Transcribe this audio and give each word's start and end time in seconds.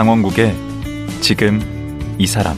강원국의 0.00 0.56
지금 1.20 1.60
이 2.16 2.26
사람 2.26 2.56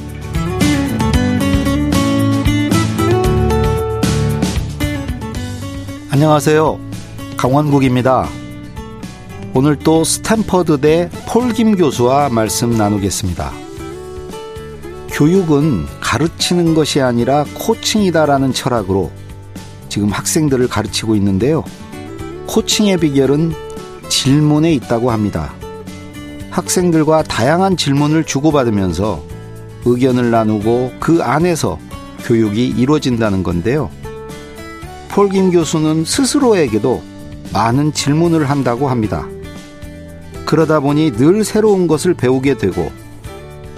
안녕하세요. 6.09 6.79
강원국입니다. 7.37 8.29
오늘 9.55 9.77
또 9.77 10.05
스탠퍼드대 10.05 11.11
폴 11.27 11.53
김 11.53 11.75
교수와 11.75 12.29
말씀 12.29 12.79
나누겠습니다. 12.79 13.51
교육은 15.11 15.87
가르치는 16.01 16.75
것이 16.75 17.01
아니라 17.01 17.45
코칭이다라는 17.55 18.53
철학으로 18.53 19.11
지금 19.89 20.11
학생들을 20.11 20.69
가르치고 20.69 21.17
있는데요. 21.17 21.65
코칭의 22.47 22.99
비결은 22.99 23.53
질문에 24.09 24.73
있다고 24.75 25.11
합니다. 25.11 25.53
학생들과 26.53 27.23
다양한 27.23 27.77
질문을 27.79 28.25
주고받으면서 28.25 29.23
의견을 29.87 30.31
나누고 30.31 30.93
그 31.01 31.23
안에서 31.23 31.79
교육이 32.25 32.69
이루어진다는 32.69 33.43
건데요. 33.43 33.91
폴김 35.09 35.51
교수는 35.51 36.05
스스로에게도 36.05 37.03
많은 37.53 37.93
질문을 37.95 38.49
한다고 38.49 38.89
합니다. 38.89 39.27
그러다 40.45 40.81
보니 40.81 41.13
늘 41.13 41.43
새로운 41.43 41.87
것을 41.87 42.13
배우게 42.15 42.59
되고 42.59 42.93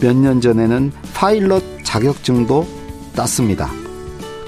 몇 0.01 0.17
년 0.17 0.41
전에는 0.41 0.93
파일럿 1.15 1.63
자격증도 1.85 2.67
땄습니다. 3.15 3.71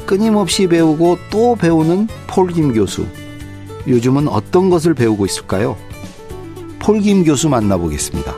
끊임없이 0.05 0.67
배우고 0.67 1.19
또 1.31 1.55
배우는 1.55 2.09
폴 2.27 2.49
김 2.49 2.75
교수. 2.75 3.07
요즘은 3.87 4.27
어떤 4.27 4.69
것을 4.69 4.95
배우고 4.95 5.27
있을까요? 5.27 5.77
폴김 6.87 7.25
교수 7.25 7.49
만나보겠습니다. 7.49 8.33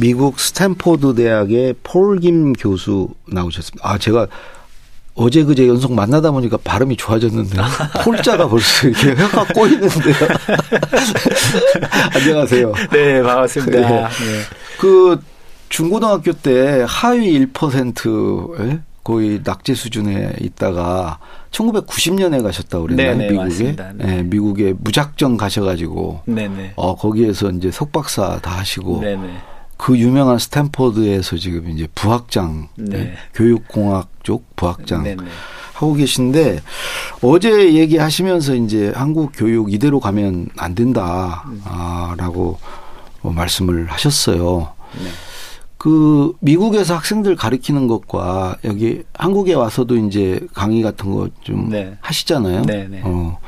미국 0.00 0.40
스탠포드 0.40 1.14
대학의 1.14 1.74
폴김 1.82 2.54
교수 2.54 3.10
나오셨습니다. 3.26 3.86
아, 3.86 3.98
제가 3.98 4.26
어제 5.16 5.44
그제 5.44 5.66
연속 5.66 5.94
만나다 5.94 6.30
보니까 6.30 6.58
발음이 6.62 6.96
좋아졌는데 6.96 7.56
폴자가 8.04 8.48
벌써 8.48 8.86
이렇게 8.86 9.16
혀가 9.22 9.46
꼬이는데요. 9.54 10.14
안녕하세요. 12.14 12.72
네, 12.92 13.22
반갑습니다. 13.22 13.80
네. 13.80 13.88
네. 13.88 14.08
그 14.78 15.18
중고등학교 15.70 16.32
때 16.32 16.84
하위 16.86 17.46
1% 17.46 18.80
거의 19.02 19.40
낙제 19.42 19.74
수준에 19.74 20.34
있다가 20.40 21.18
1990년에 21.50 22.42
가셨다고 22.42 22.86
그랬나요? 22.86 23.16
네네, 23.16 23.30
미국에. 23.30 23.76
네. 23.76 23.92
네, 23.94 24.22
미국에 24.22 24.74
무작정 24.78 25.38
가셔가지고. 25.38 26.22
네네. 26.26 26.72
어, 26.76 26.94
거기에서 26.94 27.50
이제 27.50 27.70
석박사 27.70 28.40
다 28.42 28.58
하시고. 28.58 29.00
네네. 29.00 29.55
그 29.76 29.98
유명한 29.98 30.38
스탠퍼드에서 30.38 31.36
지금 31.36 31.68
이제 31.70 31.86
부학장, 31.94 32.68
네. 32.76 32.98
네. 32.98 33.14
교육공학 33.34 34.08
쪽 34.22 34.56
부학장 34.56 35.02
네 35.02 35.14
네. 35.14 35.24
하고 35.74 35.94
계신데 35.94 36.60
어제 37.22 37.74
얘기하시면서 37.74 38.54
이제 38.54 38.92
한국 38.94 39.32
교육 39.34 39.72
이대로 39.72 40.00
가면 40.00 40.48
안 40.56 40.74
된다라고 40.74 42.58
음. 43.24 43.34
말씀을 43.34 43.86
하셨어요. 43.86 44.72
네. 45.02 45.10
그 45.76 46.32
미국에서 46.40 46.96
학생들 46.96 47.36
가르치는 47.36 47.86
것과 47.86 48.56
여기 48.64 49.02
한국에 49.14 49.54
와서도 49.54 49.96
이제 49.98 50.40
강의 50.54 50.82
같은 50.82 51.12
거좀 51.14 51.68
네. 51.68 51.96
하시잖아요. 52.00 52.62
네, 52.62 52.88
네. 52.88 53.02
어. 53.04 53.38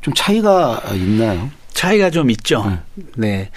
좀 0.00 0.14
차이가 0.14 0.80
있나요? 0.94 1.50
차이가 1.72 2.10
좀 2.10 2.30
있죠. 2.30 2.78
네. 3.16 3.50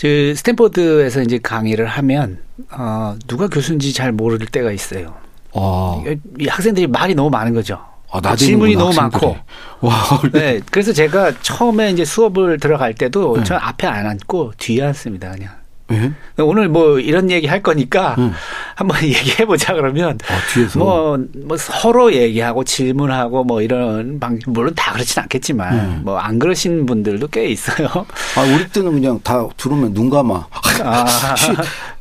네. 0.00 0.30
그 0.30 0.34
스탠포드에서 0.34 1.22
이제 1.22 1.38
강의를 1.38 1.86
하면 1.86 2.38
어 2.70 3.16
누가 3.26 3.48
교수인지 3.48 3.92
잘 3.92 4.12
모를 4.12 4.38
때가 4.38 4.72
있어요. 4.72 5.14
와. 5.52 6.02
이 6.38 6.46
학생들이 6.46 6.86
말이 6.86 7.14
너무 7.14 7.28
많은 7.30 7.54
거죠. 7.54 7.78
아, 8.12 8.34
질문이 8.34 8.74
너무 8.74 8.92
학생들이. 8.92 9.26
많고. 9.26 9.36
와, 9.80 9.94
네. 10.32 10.60
그래서 10.70 10.92
제가 10.92 11.32
처음에 11.42 11.90
이제 11.90 12.04
수업을 12.04 12.58
들어갈 12.58 12.94
때도 12.94 13.36
네. 13.36 13.44
저는 13.44 13.62
앞에 13.62 13.86
안 13.86 14.06
앉고 14.06 14.54
뒤에 14.58 14.82
앉습니다, 14.82 15.30
그냥. 15.30 15.59
네? 15.90 16.12
오늘 16.38 16.68
뭐 16.68 16.98
이런 16.98 17.30
얘기 17.30 17.46
할 17.46 17.62
거니까 17.62 18.14
네. 18.16 18.30
한번 18.74 19.02
얘기해 19.04 19.46
보자 19.46 19.74
그러면 19.74 20.18
아, 20.28 20.78
뭐, 20.78 21.18
뭐 21.44 21.56
서로 21.56 22.12
얘기하고 22.12 22.64
질문하고 22.64 23.44
뭐 23.44 23.62
이런 23.62 24.18
방식 24.18 24.48
물론 24.50 24.74
다 24.74 24.92
그렇진 24.92 25.22
않겠지만 25.22 25.76
네. 25.76 26.00
뭐안 26.02 26.38
그러신 26.38 26.86
분들도 26.86 27.28
꽤 27.28 27.48
있어요. 27.48 27.88
아 27.88 28.42
우리 28.54 28.68
때는 28.68 28.92
그냥 28.92 29.20
다 29.22 29.46
들으면 29.56 29.92
눈 29.94 30.10
감아. 30.10 30.46
아. 30.82 31.06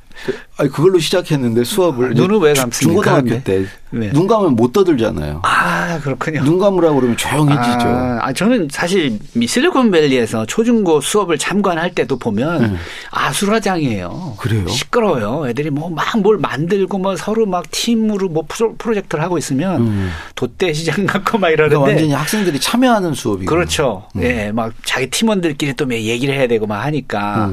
아니 0.58 0.70
그걸로 0.70 1.00
시작했는데 1.00 1.64
수업을 1.64 2.08
아, 2.08 2.14
눈을 2.14 2.38
왜 2.40 2.54
감습니까? 2.54 3.02
중고등학교 3.04 3.30
네. 3.30 3.44
때눈 3.44 3.70
네. 3.92 4.12
감으면 4.28 4.56
못 4.56 4.74
떠들잖아요. 4.74 5.42
아 5.44 6.00
그렇군요. 6.02 6.44
눈 6.44 6.60
감으라고 6.60 6.96
그러면 6.96 7.16
조용해지죠. 7.18 7.88
아, 7.88 8.20
아 8.22 8.34
저는 8.34 8.68
사실 8.72 9.18
실리콘밸리에서 9.46 10.46
초중고 10.46 11.02
수업을 11.02 11.38
참관할 11.38 11.96
때도 11.96 12.18
보면 12.20 12.74
네. 12.74 12.78
아수라장이에요. 13.12 14.36
그래요? 14.38 14.68
시끄러워요. 14.68 15.48
애들이 15.48 15.70
뭐 15.70 15.90
막 15.90 16.20
뭘 16.20 16.38
만들고 16.38 16.98
뭐 16.98 17.16
서로 17.16 17.46
막 17.46 17.70
팀으로 17.72 18.28
뭐 18.30 18.44
프로젝트를 18.78 19.24
하고 19.24 19.38
있으면 19.38 19.82
음. 19.82 20.12
돛대 20.36 20.74
시장 20.74 21.06
같고 21.06 21.38
막 21.38 21.50
이러는데 21.50 21.76
그러니까 21.76 21.90
완전히 21.92 22.14
학생들이 22.14 22.60
참여하는 22.60 23.14
수업이고 23.14 23.50
그렇죠. 23.50 24.06
음. 24.16 24.24
예, 24.24 24.52
막 24.52 24.74
자기 24.84 25.10
팀원들끼리 25.10 25.76
또 25.76 25.90
얘기를 25.90 26.34
해야 26.36 26.48
되고 26.48 26.68
막 26.68 26.84
하니까. 26.84 27.50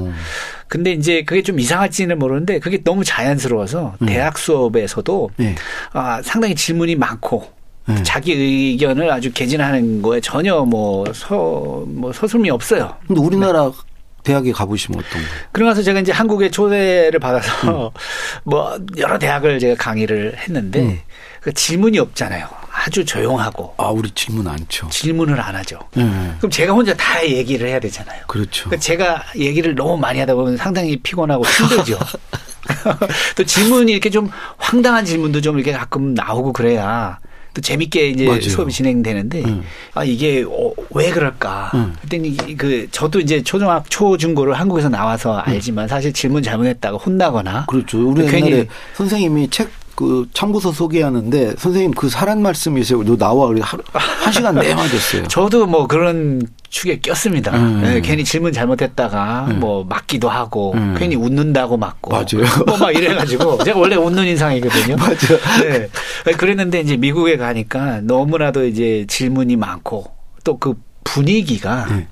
음. 0.67 0.69
근데 0.69 0.93
이제 0.93 1.23
그게 1.25 1.43
좀 1.43 1.59
이상할지는 1.61 2.19
모르는데 2.19 2.59
그게 2.59 2.83
너무 2.83 3.05
자연스러워서 3.05 3.95
음. 4.03 4.07
대학 4.07 4.39
수업에서도 4.39 5.31
네. 5.37 5.55
아, 5.93 6.21
상당히 6.23 6.55
질문이 6.55 6.97
많고 6.97 7.49
네. 7.89 8.03
자기 8.03 8.33
의견을 8.33 9.11
아주 9.11 9.33
개진하는 9.33 10.03
거에 10.03 10.21
전혀 10.21 10.65
뭐 10.65 11.05
서, 11.13 11.85
뭐 11.87 12.13
서슴이 12.13 12.51
없어요. 12.51 12.97
근데 13.07 13.21
우리나라 13.21 13.71
네. 13.71 13.73
대학에 14.27 14.53
가보시면 14.53 14.99
어떤 14.99 15.23
거예요? 15.23 15.29
그러면서 15.53 15.83
제가 15.83 16.01
이제 16.01 16.13
한국에 16.13 16.51
초대를 16.51 17.21
받아서 17.21 17.89
음. 17.89 17.91
뭐 18.45 18.79
여러 18.99 19.19
대학을 19.19 19.59
제가 19.59 19.77
강의를 19.77 20.37
했는데 20.39 20.81
음. 20.81 21.01
그 21.41 21.53
질문이 21.53 21.99
없잖아요. 22.01 22.49
아주 22.73 23.05
조용하고. 23.05 23.75
아, 23.79 23.89
우리 23.89 24.11
질문 24.11 24.49
않죠. 24.49 24.89
질문을 24.91 25.41
안 25.41 25.55
하죠. 25.55 25.79
네. 25.95 26.05
그럼 26.39 26.51
제가 26.51 26.73
혼자 26.73 26.93
다 26.95 27.25
얘기를 27.25 27.69
해야 27.69 27.79
되잖아요. 27.79 28.25
그렇죠. 28.27 28.65
그러니까 28.65 28.81
제가 28.81 29.23
얘기를 29.37 29.75
너무 29.75 29.97
많이 29.97 30.19
하다 30.19 30.35
보면 30.35 30.57
상당히 30.57 30.97
피곤하고 30.97 31.45
힘들죠. 31.45 31.99
또 33.37 33.45
질문이 33.45 33.93
이렇게 33.93 34.11
좀 34.11 34.29
황당한 34.59 35.05
질문도 35.05 35.41
좀 35.41 35.57
이렇게 35.57 35.73
가끔 35.73 36.15
나오고 36.15 36.53
그래야 36.53 37.19
또 37.57 37.63
재밌게 37.63 38.11
이제 38.11 38.27
맞아요. 38.27 38.43
수업이 38.43 38.71
진행되는데 38.71 39.43
음. 39.45 39.63
아 39.95 40.05
이게 40.05 40.45
어, 40.47 40.73
왜 40.91 41.11
그럴까? 41.11 41.71
음. 41.75 41.95
그랬더니 42.03 42.37
그 42.59 42.87
저도 42.91 43.19
이제 43.19 43.43
초등학 43.43 43.89
초중고를 43.89 44.53
한국에서 44.53 44.91
나와서 44.91 45.39
알지만 45.39 45.89
사실 45.89 46.13
질문 46.13 46.43
잘못했다가 46.43 46.99
혼나거나 46.99 47.65
그렇죠. 47.65 48.11
우리 48.11 48.27
옛날에 48.27 48.69
선생님이 48.93 49.49
책 49.49 49.71
그 49.97 50.29
참고서 50.35 50.73
소개하는데 50.73 51.55
선생님 51.57 51.93
그 51.93 52.09
사란 52.09 52.43
말씀이세요. 52.43 53.03
너 53.03 53.17
나와 53.17 53.47
우리 53.47 53.61
한, 53.63 53.81
한 53.93 54.33
시간 54.33 54.55
내만 54.55 54.89
됐어요. 54.89 55.27
저도 55.29 55.67
뭐 55.67 55.87
그런 55.87 56.43
축에 56.69 57.01
꼈습니다. 57.01 57.57
음. 57.57 57.81
네, 57.83 58.01
괜히 58.03 58.23
질문 58.23 58.53
잘못했다가 58.53 59.47
음. 59.51 59.61
뭐 59.61 59.85
맞기도 59.85 60.29
하고 60.29 60.75
음. 60.75 60.95
괜히 60.99 61.17
웃는다고 61.17 61.79
맞고 61.79 62.11
맞아요. 62.11 62.47
뭐 62.67 62.77
막 62.77 62.91
이래가지고 62.95 63.65
제가 63.65 63.79
원래 63.81 63.97
웃는 63.97 64.27
인상이거든요. 64.27 64.97
맞아요. 65.01 65.89
네. 66.27 66.33
그랬는데 66.33 66.81
이제 66.81 66.97
미국에 66.99 67.37
가니까 67.39 68.01
너무나도 68.03 68.67
이제 68.67 69.07
질문이 69.09 69.57
많고 69.57 70.05
또 70.45 70.59
그 70.59 70.75
분위기가 71.05 71.87
네. 71.87 72.07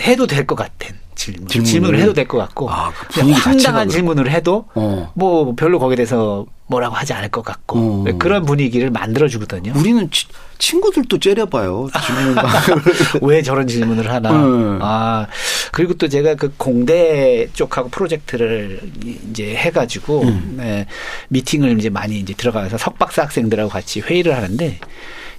해도 0.00 0.26
될 0.26 0.46
것 0.46 0.54
같은. 0.56 0.96
질문. 1.14 1.46
질문을, 1.46 1.98
해도 2.00 2.12
될 2.14 2.26
것 2.26 2.38
같고 2.38 2.68
아, 2.70 2.90
그 3.12 3.20
황당한 3.30 3.88
질문을 3.88 4.30
해도 4.30 4.64
어. 4.74 5.12
뭐 5.14 5.54
별로 5.54 5.78
거기에 5.78 5.94
대해서 5.94 6.46
뭐라고 6.72 6.94
하지 6.94 7.12
않을 7.12 7.28
것 7.28 7.42
같고 7.44 8.06
어. 8.08 8.18
그런 8.18 8.44
분위기를 8.44 8.90
만들어 8.90 9.28
주거든요. 9.28 9.72
우리는 9.76 10.10
치, 10.10 10.26
친구들도 10.58 11.18
째려봐요. 11.18 11.88
왜 13.22 13.42
저런 13.42 13.66
질문을 13.66 14.10
하나. 14.10 14.30
음. 14.30 14.78
아 14.80 15.26
그리고 15.72 15.94
또 15.94 16.08
제가 16.08 16.34
그 16.34 16.52
공대 16.56 17.48
쪽하고 17.52 17.88
프로젝트를 17.88 18.80
이제 19.30 19.54
해가지고 19.54 20.22
음. 20.22 20.54
네, 20.58 20.86
미팅을 21.28 21.78
이제 21.78 21.90
많이 21.90 22.18
이제 22.18 22.34
들어가서 22.34 22.78
석박사 22.78 23.22
학생들하고 23.22 23.70
같이 23.70 24.00
회의를 24.00 24.34
하는데 24.34 24.78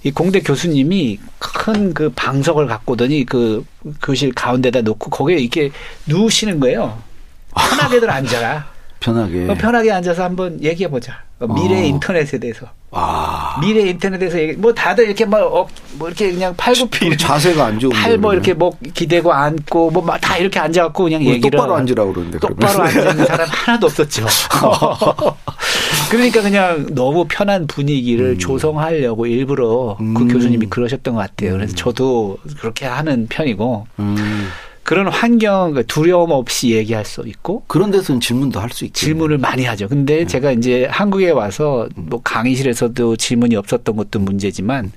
이 0.02 0.10
공대 0.10 0.40
교수님이 0.40 1.18
큰 1.38 1.94
그 1.94 2.10
방석을 2.14 2.66
갖고더니 2.66 3.24
그 3.24 3.64
교실 4.02 4.32
가운데다 4.32 4.82
놓고 4.82 5.10
거기에 5.10 5.38
이렇게 5.38 5.70
누우시는 6.06 6.60
거예요. 6.60 7.02
편하게들 7.54 8.10
앉아라. 8.10 8.73
편하게. 9.04 9.46
어, 9.50 9.54
편하게 9.54 9.92
앉아서 9.92 10.24
한번 10.24 10.62
얘기해 10.62 10.88
보자. 10.88 11.22
어, 11.40 11.46
미래 11.52 11.80
어. 11.80 11.84
인터넷에 11.84 12.38
대해서. 12.38 12.66
아. 12.90 13.58
미래 13.60 13.90
인터넷에서 13.90 14.38
얘기, 14.38 14.52
뭐 14.54 14.72
다들 14.72 15.04
이렇게 15.06 15.24
막, 15.26 15.38
어, 15.42 15.68
뭐 15.98 16.08
이렇게 16.08 16.30
그냥 16.32 16.54
팔굽히. 16.56 17.16
자세가 17.18 17.66
안 17.66 17.78
좋은 17.78 17.92
팔뭐 17.92 18.32
이렇게 18.32 18.54
뭐 18.54 18.72
기대고 18.94 19.32
앉고 19.32 19.90
뭐 19.90 20.04
다 20.18 20.38
이렇게 20.38 20.58
앉아갖고 20.60 21.04
그냥 21.04 21.22
얘기를. 21.22 21.50
똑바로 21.50 21.74
앉으라고 21.74 22.12
그러는데. 22.12 22.38
똑바로 22.38 22.82
앉는 22.84 23.26
사람 23.26 23.48
하나도 23.50 23.86
없었죠. 23.88 24.24
그러니까 26.10 26.40
그냥 26.42 26.86
너무 26.94 27.26
편한 27.28 27.66
분위기를 27.66 28.30
음. 28.30 28.38
조성하려고 28.38 29.26
일부러 29.26 29.96
그 29.98 30.04
음. 30.04 30.14
그 30.14 30.28
교수님이 30.28 30.66
그러셨던 30.66 31.14
것 31.14 31.20
같아요. 31.20 31.52
그래서 31.52 31.72
음. 31.72 31.76
저도 31.76 32.38
그렇게 32.60 32.86
하는 32.86 33.26
편이고. 33.28 33.86
음. 33.98 34.48
그런 34.84 35.08
환경 35.08 35.72
그 35.72 35.86
두려움 35.86 36.30
없이 36.30 36.70
얘기할 36.70 37.04
수 37.04 37.24
있고 37.26 37.64
그런 37.66 37.90
데서는 37.90 38.20
질문도 38.20 38.60
할 38.60 38.70
수 38.70 38.84
있고 38.84 38.94
질문을 38.94 39.38
많이 39.38 39.64
하죠. 39.64 39.88
근데 39.88 40.18
네. 40.18 40.26
제가 40.26 40.52
이제 40.52 40.86
한국에 40.90 41.30
와서 41.30 41.88
뭐 41.96 42.20
강의실에서도 42.22 43.16
질문이 43.16 43.56
없었던 43.56 43.96
것도 43.96 44.18
문제지만 44.20 44.92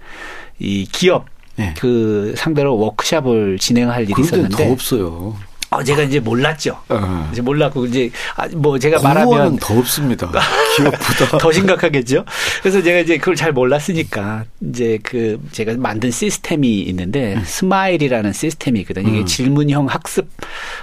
이 0.60 0.86
기업 0.92 1.25
네. 1.56 1.74
그 1.80 2.34
상대로 2.38 2.78
워크샵을 2.78 3.57
진행할 3.60 4.04
일이 4.04 4.13
있었는데 4.22 4.66
더 4.66 4.72
없어요. 4.72 5.36
어, 5.69 5.84
제가 5.84 6.04
이제 6.04 6.19
몰랐죠. 6.19 6.78
어. 6.90 7.30
이제 7.31 7.42
몰랐고 7.42 7.86
이제 7.88 8.10
아, 8.36 8.48
뭐 8.56 8.80
제가 8.80 9.01
말하면 9.01 9.57
더 9.57 9.78
없습니다. 9.78 10.31
기업보다 10.78 11.38
더 11.40 11.52
심각하겠죠. 11.52 12.24
그래서 12.62 12.82
제가 12.82 13.00
이제 13.00 13.18
그걸 13.18 13.36
잘 13.36 13.52
몰랐으니까 13.52 14.46
이제 14.62 15.00
그 15.04 15.40
제가 15.52 15.74
만든 15.78 16.12
시스템이 16.12 16.82
있는데 16.82 17.36
음. 17.36 17.44
SMILE이라는 17.46 18.34
시스템이 18.34 18.80
있거든요. 18.82 19.10
이게 19.10 19.20
음. 19.20 19.26
질문형 19.26 19.88
학습 19.88 20.30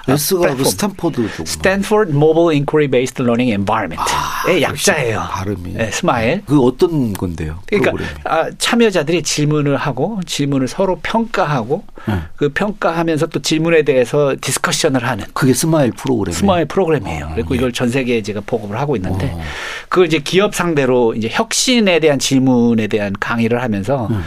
S가 0.09 0.55
그 0.55 0.65
스탠포드 0.65 1.29
쪽 1.37 1.47
Stanford 1.47 2.11
Mobile 2.13 2.55
Inquiry 2.55 2.89
Based 2.89 3.23
Learning 3.23 3.53
Environment의 3.53 3.99
아, 3.99 4.61
약자예요. 4.61 5.29
발음이 5.31 5.75
네, 5.75 5.91
SMILE. 5.91 6.43
그 6.47 6.61
어떤 6.61 7.13
건데요? 7.13 7.61
그러니까 7.67 7.93
아, 8.25 8.51
참여자들이 8.59 9.23
질문을 9.23 9.77
하고 9.77 10.21
질문을 10.27 10.69
서로 10.69 10.99
평가하고 11.03 11.85
음. 12.09 12.23
그 12.37 12.51
평가하면서 12.51 13.27
또 13.27 13.41
질문에 13.41 13.83
대해서 13.83 14.35
discu 14.41 14.65
discussion을 14.75 15.07
하는 15.07 15.25
그게 15.33 15.53
SMILE 15.53 15.93
프로그램 15.93 16.33
SMILE 16.33 16.67
프로그램이에요. 16.67 17.27
어, 17.27 17.31
그리고 17.35 17.51
네. 17.51 17.57
이걸 17.57 17.73
전 17.73 17.89
세계에 17.89 18.23
제가 18.23 18.41
보급을 18.45 18.79
하고 18.79 18.97
있는데 18.97 19.31
어. 19.33 19.41
그걸 19.89 20.07
이제 20.07 20.19
기업 20.19 20.55
상대로 20.55 21.15
이제 21.15 21.29
혁신에 21.31 22.01
대한 22.01 22.19
질문에 22.19 22.87
대한 22.87 23.13
강의를 23.19 23.63
하면서 23.63 24.09
음. 24.11 24.25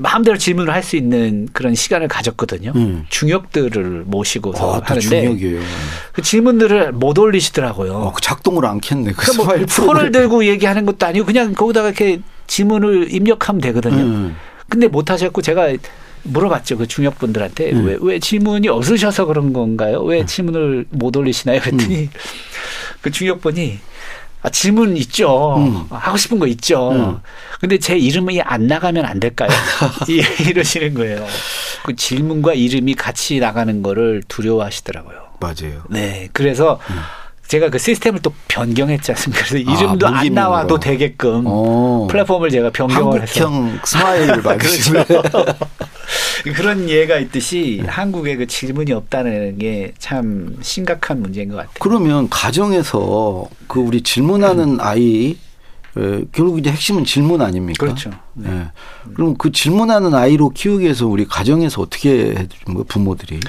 마음대로 0.00 0.36
질문을 0.38 0.72
할 0.72 0.82
수 0.88 0.96
있는 0.96 1.48
그런 1.52 1.74
시간을 1.74 2.08
가졌거든요. 2.08 2.72
음. 2.74 3.04
중역들을 3.10 4.04
모시고서 4.06 4.76
아, 4.76 4.80
하는데 4.82 5.00
중역이에요. 5.22 5.60
그 6.12 6.22
질문들을 6.22 6.92
못 6.92 7.18
올리시더라고요. 7.18 7.92
어, 7.92 8.12
그 8.12 8.22
작동을 8.22 8.64
않겠네. 8.64 9.12
그 9.12 9.32
그러니까 9.32 9.56
뭐 9.58 9.66
손을 9.66 10.10
들고 10.12 10.46
얘기하는 10.46 10.86
것도 10.86 11.04
아니고 11.04 11.26
그냥 11.26 11.52
거기다가 11.52 11.88
이렇게 11.88 12.20
질문을 12.46 13.12
입력하면 13.12 13.60
되거든요. 13.60 13.96
음. 13.96 14.36
근데 14.68 14.88
못 14.88 15.10
하셨고 15.10 15.42
제가 15.42 15.68
물어봤죠. 16.22 16.78
그 16.78 16.86
중역분들한테 16.86 17.72
음. 17.72 17.86
왜, 17.86 17.96
왜 18.00 18.18
질문이 18.18 18.68
없으셔서 18.68 19.26
그런 19.26 19.52
건가요? 19.52 20.00
왜 20.02 20.20
음. 20.20 20.26
질문을 20.26 20.86
못 20.90 21.14
올리시나요? 21.16 21.60
그랬더니 21.60 21.96
음. 21.96 22.08
그 23.02 23.10
중역분이 23.10 23.78
아, 24.48 24.50
질문 24.50 24.96
있죠. 24.96 25.56
음. 25.58 25.86
하고 25.90 26.16
싶은 26.16 26.38
거 26.38 26.46
있죠. 26.46 26.90
음. 26.92 27.18
근데 27.60 27.78
제 27.78 27.96
이름이 27.96 28.40
안 28.40 28.66
나가면 28.66 29.04
안 29.04 29.20
될까요? 29.20 29.50
이러시는 30.48 30.94
거예요. 30.94 31.26
그 31.84 31.94
질문과 31.94 32.54
이름이 32.54 32.94
같이 32.94 33.38
나가는 33.40 33.82
거를 33.82 34.22
두려워하시더라고요. 34.26 35.18
맞아요. 35.40 35.82
네. 35.90 36.28
그래서 36.32 36.80
음. 36.90 36.96
제가 37.46 37.70
그 37.70 37.78
시스템을 37.78 38.20
또 38.20 38.32
변경했지 38.48 39.12
않습니까? 39.12 39.44
그래서 39.44 39.70
아, 39.70 39.74
이름도 39.74 40.06
아, 40.06 40.18
안 40.18 40.34
나와도 40.34 40.80
되게끔 40.80 41.46
오. 41.46 42.06
플랫폼을 42.06 42.50
제가 42.50 42.70
변경을 42.70 43.22
해서 43.22 43.46
한국형 43.46 43.80
스마일을 43.84 44.42
만드시면 44.42 45.06
그렇죠. 46.42 46.56
그런 46.62 46.88
예가 46.88 47.18
있듯이 47.18 47.82
한국에 47.86 48.36
그 48.36 48.46
질문이 48.46 48.92
없다는 48.92 49.58
게 49.58 49.92
참 49.98 50.56
심각한 50.62 51.20
문제인 51.20 51.48
것 51.50 51.56
같아요. 51.56 51.74
그러면 51.80 52.28
가정에서 52.30 53.48
그 53.66 53.80
우리 53.80 54.02
질문하는 54.02 54.74
음. 54.74 54.80
아이 54.80 55.36
에, 55.96 56.24
결국 56.32 56.58
이제 56.58 56.70
핵심은 56.70 57.04
질문 57.04 57.42
아닙니까? 57.42 57.84
그렇죠. 57.84 58.10
네. 58.34 58.50
네. 58.50 58.66
그럼 59.14 59.36
그 59.36 59.52
질문하는 59.52 60.14
아이로 60.14 60.50
키우기 60.50 60.84
위해서 60.84 61.06
우리 61.06 61.26
가정에서 61.26 61.82
어떻게 61.82 62.10
해주는 62.30 62.48
거예요, 62.66 62.84
부모들이? 62.84 63.40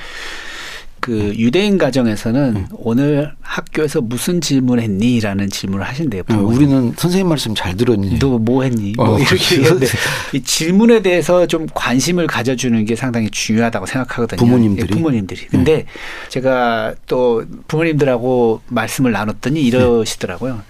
그 1.00 1.34
유대인 1.38 1.78
가정에서는 1.78 2.56
음. 2.56 2.68
오늘 2.72 3.34
학교에서 3.42 4.02
무슨 4.02 4.42
질문했니?라는 4.42 5.50
질문을 5.50 5.86
하신대요. 5.86 6.24
음, 6.32 6.46
우리는 6.46 6.94
선생님 6.98 7.28
말씀 7.30 7.56
잘 7.56 7.76
들었니? 7.76 8.20
너 8.20 8.38
뭐 8.40 8.64
했니? 8.64 8.94
어, 8.98 9.06
뭐 9.06 9.20
이렇게 9.20 9.56
얘기하는데 9.58 9.88
이 10.34 10.42
질문에 10.42 11.02
대해서 11.02 11.46
좀 11.46 11.68
관심을 11.74 12.28
가져주는 12.28 12.84
게 12.86 12.96
상당히 12.96 13.30
중요하다고 13.30 13.86
생각하거든요. 13.86 14.38
부모님들이. 14.38 14.88
예, 14.90 14.96
부모님들이. 14.96 15.48
근데 15.48 15.76
음. 15.78 16.30
제가 16.30 16.96
또 17.08 17.44
부모님들하고 17.68 18.62
말씀을 18.68 19.12
나눴더니 19.12 19.62
이러시더라고요. 19.62 20.62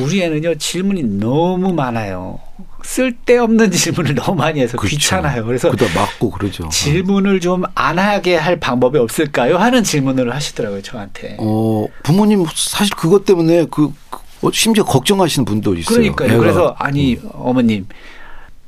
우리 0.00 0.22
애는요 0.22 0.56
질문이 0.56 1.02
너무 1.20 1.72
많아요. 1.72 2.40
쓸데없는 2.82 3.70
질문을 3.70 4.14
너무 4.14 4.34
많이 4.36 4.60
해서 4.60 4.76
그렇죠. 4.76 4.96
귀찮아요. 4.96 5.44
그래서 5.44 5.70
그다 5.70 5.86
맞고 5.98 6.30
그러죠. 6.30 6.68
질문을 6.68 7.40
좀 7.40 7.64
안 7.74 7.98
하게 7.98 8.36
할 8.36 8.58
방법이 8.60 8.98
없을까요? 8.98 9.56
하는 9.58 9.82
질문을 9.84 10.34
하시더라고요, 10.34 10.82
저한테. 10.82 11.36
어, 11.38 11.86
부모님 12.02 12.44
사실 12.54 12.94
그것 12.96 13.24
때문에 13.24 13.66
그, 13.70 13.92
그 14.10 14.18
어, 14.46 14.50
심지어 14.52 14.84
걱정하시는 14.84 15.44
분도 15.44 15.74
있어요. 15.74 15.96
그러니까요. 15.96 16.38
그래서 16.38 16.74
아니 16.78 17.14
음. 17.14 17.30
어머님 17.32 17.86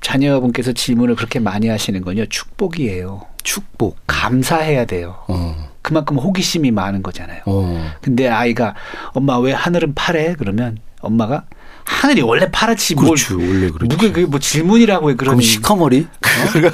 자녀분께서 0.01 0.73
질문을 0.73 1.15
그렇게 1.17 1.39
많이 1.41 1.69
하시는 1.69 2.01
건요 2.03 2.27
축복이에요. 2.27 3.23
축복. 3.43 3.97
감사해야 4.07 4.85
돼요. 4.87 5.17
어. 5.29 5.69
그만큼 5.83 6.17
호기심이 6.19 6.71
많은 6.71 7.03
거잖아요. 7.03 7.43
어. 7.47 7.93
근데 8.01 8.29
아이가 8.29 8.75
엄마 9.13 9.39
왜 9.39 9.53
하늘은 9.53 9.95
파래? 9.95 10.35
그러면 10.39 10.79
엄마가 11.07 11.45
하늘이 11.85 12.21
원래 12.23 12.51
파랗지 12.51 12.97
뭘 12.97 13.17
원래 13.31 13.71
그렇지. 13.71 13.97
그게 13.97 14.27
뭐 14.27 14.41
질문이라고 14.41 15.11
해 15.11 15.15
그러니 15.15 15.37
그럼 15.37 15.41
시커머리 15.41 16.07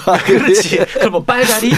어? 0.07 0.17
그렇지 0.25 0.79
그럼 0.95 1.12
뭐 1.12 1.23
빨가리 1.23 1.71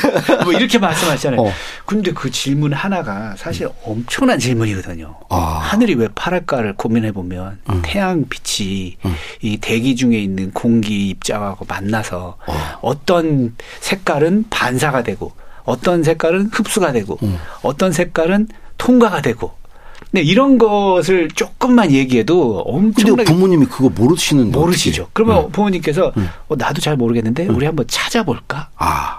뭐 0.45 0.53
이렇게 0.53 0.79
말씀하시잖아요 0.79 1.41
어. 1.41 1.53
근데 1.85 2.13
그 2.13 2.31
질문 2.31 2.73
하나가 2.73 3.35
사실 3.37 3.69
엄청난 3.85 4.39
질문이거든요 4.39 5.17
아. 5.31 5.37
하늘이 5.37 5.95
왜 5.95 6.09
파랄까를 6.15 6.75
고민해 6.75 7.13
보면 7.13 7.59
음. 7.71 7.83
태양 7.85 8.25
빛이 8.29 8.99
음. 9.05 9.15
이 9.43 9.59
대기 9.59 9.97
중에 9.97 10.17
있는 10.19 10.53
공기 10.53 11.09
입자하고 11.09 11.65
만나서 11.69 12.37
어. 12.81 12.95
떤 13.05 13.57
색깔은 13.81 14.47
반사가 14.49 15.03
되고 15.03 15.33
어떤 15.65 16.03
색깔은 16.03 16.51
흡수가 16.53 16.93
되고 16.93 17.19
음. 17.23 17.37
어떤 17.63 17.93
색깔은 17.93 18.49
통과가 18.79 19.23
되고 19.23 19.55
네, 20.15 20.21
이런 20.23 20.59
것을 20.59 21.29
조금만 21.29 21.91
얘기해도 21.91 22.61
엄청나게 22.61 23.25
부모님이 23.25 23.67
그거 23.67 23.89
모르시는 23.89 24.53
모르시죠. 24.53 25.03
어떻게. 25.03 25.11
그러면 25.13 25.47
네. 25.47 25.49
부모님께서 25.51 26.13
네. 26.17 26.23
어, 26.47 26.55
나도 26.55 26.81
잘 26.81 26.97
모르겠는데 26.97 27.47
우리 27.49 27.67
한번 27.67 27.85
찾아볼까? 27.89 28.69
아. 28.77 29.19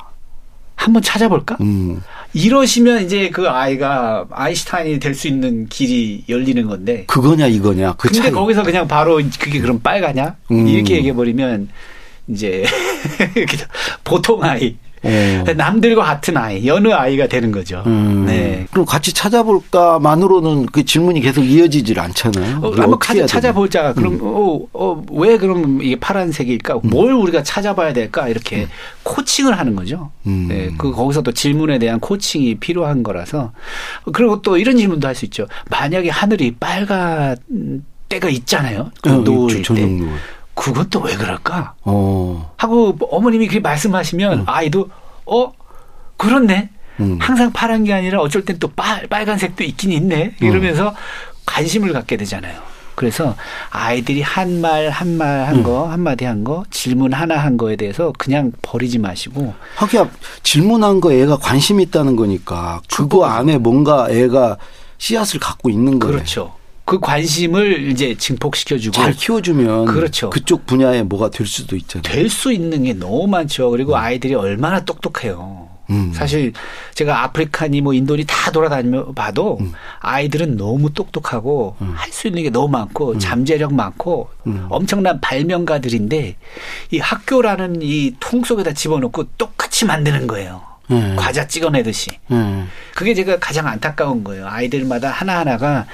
한번 0.77 1.01
찾아볼까? 1.03 1.57
음. 1.59 2.01
이러시면 2.33 3.03
이제 3.03 3.29
그 3.29 3.49
아이가 3.49 4.25
아인슈타인이 4.31 4.99
될 4.99 5.15
수 5.15 5.27
있는 5.27 5.67
길이 5.67 6.23
열리는 6.29 6.65
건데. 6.65 7.03
그거냐 7.07 7.47
이거냐. 7.47 7.93
그 7.97 8.07
근데 8.07 8.23
차이. 8.23 8.31
거기서 8.31 8.63
그냥 8.63 8.87
바로 8.87 9.19
그게 9.37 9.59
그럼 9.59 9.79
빨가냐? 9.81 10.37
음. 10.51 10.65
이렇게 10.67 10.95
얘기해 10.95 11.13
버리면 11.13 11.67
이제 12.29 12.63
보통 14.05 14.43
아이 14.43 14.77
어. 15.03 15.43
남들과 15.55 16.03
같은 16.03 16.35
아이, 16.37 16.65
여느 16.67 16.87
아이가 16.89 17.27
되는 17.27 17.51
거죠. 17.51 17.83
음. 17.85 18.25
네. 18.25 18.65
그럼 18.71 18.85
같이 18.85 19.13
찾아볼까만으로는 19.13 20.67
그 20.67 20.83
질문이 20.85 21.21
계속 21.21 21.43
이어지질 21.43 21.99
않잖아요. 21.99 22.57
어, 22.63 22.71
한번 22.75 22.99
같이 22.99 23.25
찾아보자. 23.27 23.93
그럼 23.93 24.13
음. 24.13 24.19
어, 24.23 24.59
어, 24.73 25.03
왜 25.11 25.37
그럼 25.37 25.81
이게 25.81 25.95
파란색일까? 25.99 26.75
음. 26.75 26.79
뭘 26.83 27.13
우리가 27.13 27.43
찾아봐야 27.43 27.93
될까? 27.93 28.27
이렇게 28.29 28.63
음. 28.63 28.67
코칭을 29.03 29.57
하는 29.57 29.75
거죠. 29.75 30.11
음. 30.25 30.45
네. 30.49 30.71
그 30.77 30.91
거기서 30.91 31.21
또 31.21 31.31
질문에 31.31 31.77
대한 31.79 31.99
코칭이 31.99 32.55
필요한 32.55 33.03
거라서 33.03 33.51
그리고 34.13 34.41
또 34.41 34.57
이런 34.57 34.77
질문도 34.77 35.07
할 35.07 35.15
수 35.15 35.23
있죠. 35.25 35.47
만약에 35.69 36.09
하늘이 36.09 36.55
빨간 36.59 37.37
때가 38.09 38.27
있잖아요. 38.29 38.91
그 39.01 39.09
어, 39.09 39.17
노을 39.19 39.63
때. 39.63 39.73
그건 40.55 40.89
또 40.89 41.01
왜 41.01 41.15
그럴까? 41.15 41.73
어. 41.83 42.53
하고 42.57 42.97
어머님이 43.11 43.47
그렇게 43.47 43.59
말씀하시면 43.61 44.39
음. 44.39 44.43
아이도 44.47 44.89
어 45.25 45.51
그렇네. 46.17 46.69
음. 47.01 47.17
항상 47.21 47.51
파란 47.51 47.83
게 47.83 47.93
아니라 47.93 48.21
어쩔 48.21 48.43
땐 48.45 48.57
또 48.59 48.69
빨간색도 48.69 49.63
있긴 49.63 49.91
있네. 49.91 50.35
이러면서 50.41 50.89
음. 50.89 50.95
관심을 51.45 51.91
갖게 51.93 52.15
되잖아요. 52.17 52.59
그래서 52.95 53.35
아이들이 53.71 54.21
한 54.21 54.61
말 54.61 54.89
한 54.89 55.17
말 55.17 55.45
한 55.45 55.61
거, 55.63 55.85
음. 55.87 55.91
한마디 55.91 56.23
한 56.23 56.45
거, 56.45 56.63
질문 56.71 57.11
하나 57.11 57.37
한 57.37 57.57
거에 57.57 57.75
대해서 57.75 58.13
그냥 58.17 58.53
버리지 58.61 58.99
마시고. 58.99 59.53
하기야 59.75 60.09
질문한 60.43 61.01
거 61.01 61.11
애가 61.11 61.35
관심 61.37 61.81
있다는 61.81 62.15
거니까 62.15 62.79
그거 62.89 63.25
안에 63.25 63.57
뭔가 63.57 64.07
애가 64.09 64.55
씨앗을 64.97 65.41
갖고 65.41 65.69
있는 65.69 65.99
거예요. 65.99 66.13
그렇죠. 66.15 66.53
그 66.85 66.99
관심을 66.99 67.89
이제 67.91 68.15
증폭시켜주고 68.15 68.93
잘 68.93 69.13
키워주면 69.13 69.85
그렇죠. 69.85 70.29
그쪽 70.29 70.65
분야에 70.67 71.01
뭐가 71.03 71.29
될 71.31 71.47
수도 71.47 71.75
있잖아요. 71.75 72.03
될 72.03 72.29
수 72.29 72.53
있는 72.53 72.83
게 72.83 72.93
너무 72.93 73.27
많죠. 73.27 73.71
그리고 73.71 73.93
음. 73.93 73.97
아이들이 73.97 74.35
얼마나 74.35 74.83
똑똑해요. 74.85 75.67
음. 75.91 76.11
사실 76.15 76.51
제가 76.95 77.23
아프리카니 77.23 77.81
뭐 77.81 77.93
인도니 77.93 78.25
다 78.27 78.49
돌아다니며 78.51 79.13
봐도 79.13 79.57
음. 79.61 79.71
아이들은 79.99 80.57
너무 80.57 80.91
똑똑하고 80.93 81.75
음. 81.81 81.93
할수 81.95 82.27
있는 82.27 82.41
게 82.43 82.49
너무 82.49 82.69
많고 82.69 83.13
음. 83.13 83.19
잠재력 83.19 83.73
많고 83.73 84.29
음. 84.47 84.65
엄청난 84.69 85.21
발명가들인데 85.21 86.35
이 86.91 86.99
학교라는 86.99 87.81
이 87.81 88.13
통 88.19 88.43
속에다 88.43 88.73
집어넣고 88.73 89.25
똑같이 89.37 89.85
만드는 89.85 90.25
거예요. 90.27 90.61
음. 90.91 91.15
과자 91.17 91.47
찍어내듯이. 91.47 92.11
음. 92.31 92.67
그게 92.93 93.13
제가 93.13 93.39
가장 93.39 93.67
안타까운 93.67 94.23
거예요. 94.23 94.47
아이들마다 94.47 95.09
하나하나가 95.09 95.85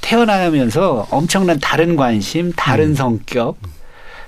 태어나면서 0.00 1.08
엄청난 1.10 1.58
다른 1.60 1.96
관심, 1.96 2.52
다른 2.52 2.90
음. 2.90 2.94
성격, 2.94 3.58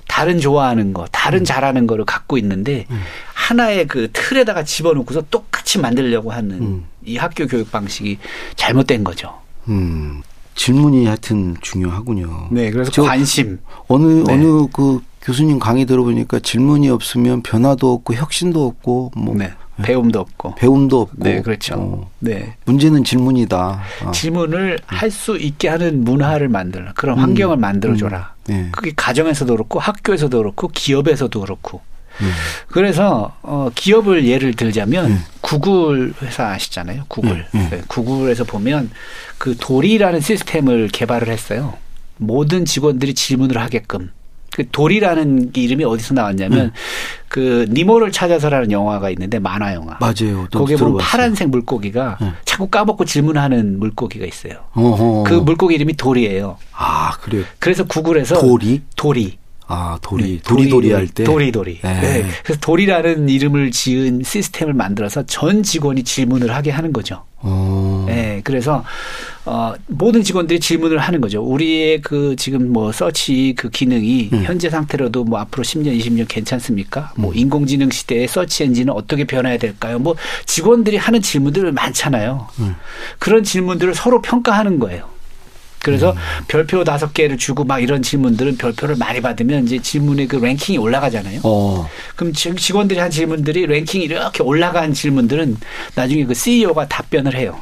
다른 0.08 0.40
좋아하는 0.40 0.92
거, 0.92 1.06
다른 1.12 1.40
음. 1.40 1.44
잘하는 1.44 1.86
거를 1.86 2.04
갖고 2.04 2.38
있는데 2.38 2.86
음. 2.90 3.00
하나의 3.34 3.86
그 3.86 4.08
틀에다가 4.12 4.64
집어넣고서 4.64 5.22
똑같이 5.30 5.78
만들려고 5.78 6.32
하는 6.32 6.60
음. 6.60 6.86
이 7.04 7.16
학교 7.16 7.46
교육 7.46 7.70
방식이 7.70 8.18
잘못된 8.56 9.04
거죠. 9.04 9.38
음. 9.68 10.22
질문이 10.54 11.06
하여튼 11.06 11.56
중요하군요. 11.60 12.48
네, 12.50 12.70
그래서 12.72 12.90
관심. 13.04 13.60
어느 13.86 14.24
네. 14.24 14.32
어느 14.32 14.66
그 14.72 15.00
교수님 15.22 15.60
강의 15.60 15.86
들어보니까 15.86 16.40
질문이 16.40 16.88
없으면 16.90 17.42
변화도 17.42 17.92
없고 17.92 18.14
혁신도 18.14 18.66
없고 18.66 19.12
뭐 19.16 19.36
네. 19.36 19.52
네. 19.78 19.84
배움도 19.84 20.20
없고 20.20 20.54
배움도 20.56 21.00
없고 21.00 21.16
네 21.18 21.40
그렇죠. 21.40 21.74
어. 21.76 22.10
네 22.18 22.56
문제는 22.64 23.04
질문이다. 23.04 23.82
어. 24.04 24.10
질문을 24.10 24.78
음. 24.80 24.84
할수 24.86 25.36
있게 25.36 25.68
하는 25.68 26.04
문화를 26.04 26.48
만들라 26.48 26.92
그런 26.94 27.18
음. 27.18 27.22
환경을 27.22 27.56
만들어줘라. 27.56 28.34
음. 28.50 28.52
네. 28.52 28.68
그게 28.72 28.92
가정에서도 28.94 29.52
그렇고 29.52 29.78
학교에서도 29.78 30.36
그렇고 30.36 30.68
기업에서도 30.68 31.40
그렇고. 31.40 31.80
음. 32.20 32.32
그래서 32.68 33.36
어 33.42 33.70
기업을 33.74 34.26
예를 34.26 34.54
들자면 34.54 35.06
음. 35.12 35.24
구글 35.40 36.12
회사 36.22 36.48
아시잖아요. 36.48 37.04
구글. 37.08 37.46
음. 37.54 37.68
네. 37.70 37.80
구글에서 37.86 38.44
보면 38.44 38.90
그 39.38 39.56
도리라는 39.56 40.20
시스템을 40.20 40.88
개발을 40.88 41.28
했어요. 41.28 41.74
모든 42.16 42.64
직원들이 42.64 43.14
질문을 43.14 43.58
하게끔. 43.58 44.10
그 44.50 44.68
돌이라는 44.70 45.52
이름이 45.54 45.84
어디서 45.84 46.14
나왔냐면 46.14 46.66
음. 46.66 46.70
그 47.28 47.66
니모를 47.70 48.10
찾아서라는 48.10 48.72
영화가 48.72 49.10
있는데 49.10 49.38
만화 49.38 49.74
영화. 49.74 49.96
맞아요. 50.00 50.48
거기에 50.50 50.76
보면 50.76 50.98
파란색 50.98 51.48
물고기가 51.50 52.16
네. 52.20 52.32
자꾸 52.44 52.68
까먹고 52.68 53.04
질문하는 53.04 53.78
물고기가 53.78 54.26
있어요. 54.26 54.54
어허. 54.72 55.24
그 55.24 55.34
물고기 55.34 55.74
이름이 55.74 55.94
돌이에요. 55.94 56.56
아 56.72 57.12
그래요. 57.20 57.44
그래서 57.58 57.84
구글에서 57.84 58.40
돌이 58.40 58.82
돌이 58.96 59.38
아, 59.70 59.98
도리, 60.00 60.36
네, 60.36 60.40
도리도리 60.42 60.92
할 60.92 61.06
때? 61.08 61.24
도리도리. 61.24 61.80
네. 61.82 62.00
네. 62.00 62.24
그래서 62.42 62.58
도리라는 62.60 63.28
이름을 63.28 63.70
지은 63.70 64.22
시스템을 64.24 64.72
만들어서 64.72 65.26
전 65.26 65.62
직원이 65.62 66.02
질문을 66.02 66.54
하게 66.54 66.70
하는 66.70 66.90
거죠. 66.90 67.24
오. 67.42 68.04
네. 68.06 68.40
그래서, 68.44 68.82
어, 69.44 69.74
모든 69.86 70.22
직원들이 70.22 70.58
질문을 70.58 70.96
하는 70.98 71.20
거죠. 71.20 71.42
우리의 71.42 72.00
그 72.00 72.34
지금 72.36 72.72
뭐 72.72 72.92
서치 72.92 73.52
그 73.58 73.68
기능이 73.68 74.30
음. 74.32 74.42
현재 74.44 74.70
상태로도 74.70 75.24
뭐 75.24 75.38
앞으로 75.38 75.62
10년, 75.62 75.96
20년 75.98 76.26
괜찮습니까? 76.26 77.12
뭐 77.16 77.16
음. 77.16 77.22
뭐 77.28 77.34
인공지능 77.34 77.90
시대에 77.90 78.26
서치 78.26 78.64
엔진은 78.64 78.92
어떻게 78.94 79.24
변해야 79.24 79.58
될까요? 79.58 79.98
뭐 79.98 80.16
직원들이 80.46 80.96
하는 80.96 81.20
질문들 81.20 81.70
많잖아요. 81.72 82.48
음. 82.60 82.74
그런 83.18 83.44
질문들을 83.44 83.94
서로 83.94 84.22
평가하는 84.22 84.78
거예요. 84.78 85.17
그래서 85.82 86.12
음. 86.12 86.16
별표 86.48 86.84
다섯 86.84 87.14
개를 87.14 87.38
주고 87.38 87.64
막 87.64 87.80
이런 87.80 88.02
질문들은 88.02 88.56
별표를 88.56 88.96
많이 88.96 89.20
받으면 89.20 89.64
이제 89.64 89.78
질문의 89.78 90.26
그 90.26 90.36
랭킹이 90.36 90.78
올라가잖아요. 90.78 91.40
어. 91.44 91.88
그럼 92.16 92.32
직원들이 92.32 92.98
한 92.98 93.10
질문들이 93.10 93.66
랭킹이 93.66 94.04
이렇게 94.04 94.42
올라간 94.42 94.92
질문들은 94.92 95.56
나중에 95.94 96.24
그 96.24 96.34
CEO가 96.34 96.88
답변을 96.88 97.36
해요. 97.36 97.60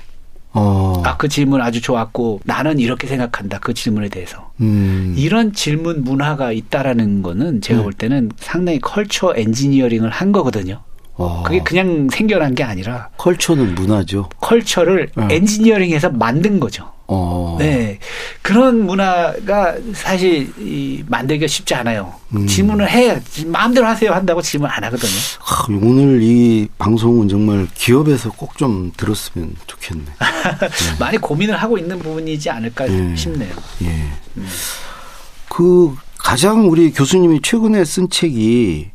어. 0.59 1.03
아, 1.05 1.19
그 1.19 1.29
질문 1.29 1.61
아주 1.61 1.83
좋았고 1.83 2.41
나는 2.45 2.79
이렇게 2.79 3.07
생각한다. 3.07 3.59
그 3.59 3.75
질문에 3.75 4.09
대해서. 4.09 4.51
음. 4.61 5.15
이런 5.17 5.53
질문 5.53 6.03
문화가 6.03 6.51
있다라는 6.51 7.23
거는 7.23 7.61
제가 7.61 7.81
음. 7.81 7.85
볼 7.85 7.93
때는 7.93 8.31
상당히 8.39 8.79
컬처 8.81 9.35
엔지니어링을 9.37 10.09
한 10.09 10.33
거거든요. 10.33 10.83
어. 11.19 11.43
그게 11.45 11.61
그냥 11.63 12.09
생겨난 12.13 12.55
게 12.55 12.63
아니라 12.63 13.09
컬처는 13.17 13.75
문화죠. 13.75 14.29
컬처를 14.41 15.11
네. 15.17 15.29
엔지니어링해서 15.37 16.11
만든 16.11 16.61
거죠. 16.61 16.93
어. 17.09 17.57
네. 17.59 17.99
그런 18.43 18.85
문화가 18.85 19.77
사실 19.95 20.53
이 20.59 21.05
만들기가 21.07 21.47
쉽지 21.47 21.75
않아요. 21.77 22.13
음. 22.35 22.47
질문을 22.47 22.91
해. 22.91 23.21
마음대로 23.47 23.87
하세요 23.87 24.13
한다고 24.13 24.43
질문 24.43 24.69
안 24.69 24.83
하거든요. 24.85 25.13
아, 25.41 25.67
오늘 25.71 26.21
이 26.23 26.69
방송은 26.79 27.29
정말 27.29 27.67
기업에서 27.75 28.31
꼭 28.33 28.57
좀 28.57 28.91
들었으면 28.97 29.55
좋겠네. 29.67 30.05
네. 30.19 30.69
많이 30.99 31.19
고민을 31.19 31.57
하고 31.57 31.77
있는 31.79 31.99
부분이지 31.99 32.49
않을까 32.51 32.89
예. 32.89 33.15
싶네요. 33.15 33.53
예. 33.83 33.87
음. 34.39 34.49
그 35.49 35.95
가장 36.19 36.69
우리 36.71 36.91
교수님이 36.91 37.41
최근에 37.43 37.85
쓴 37.85 38.09
책이 38.11 38.91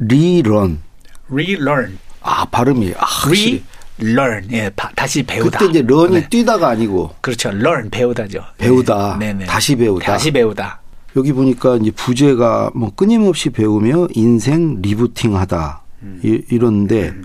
리런. 0.00 0.80
Relearn. 1.30 1.98
아 2.20 2.44
발음이 2.46 2.94
아, 2.98 3.06
re 3.26 3.62
learn 4.00 4.48
예 4.52 4.70
바, 4.74 4.90
다시 4.94 5.22
배우다. 5.22 5.58
그때 5.58 5.70
이제 5.70 5.78
learn이 5.80 6.20
네. 6.22 6.28
뛰다가 6.28 6.68
아니고 6.68 7.14
그렇죠. 7.20 7.50
learn 7.50 7.90
배우다죠. 7.90 8.44
배우다. 8.58 9.16
네. 9.18 9.32
네. 9.32 9.46
다시 9.46 9.76
배우다. 9.76 10.06
다시 10.06 10.30
배우다. 10.30 10.80
여기 11.16 11.32
보니까 11.32 11.76
이제 11.76 11.90
부제가 11.90 12.70
뭐 12.74 12.92
끊임없이 12.94 13.50
배우며 13.50 14.08
인생 14.14 14.80
리부팅하다 14.82 15.82
음. 16.02 16.20
이, 16.22 16.42
이런데 16.50 17.08
음. 17.08 17.24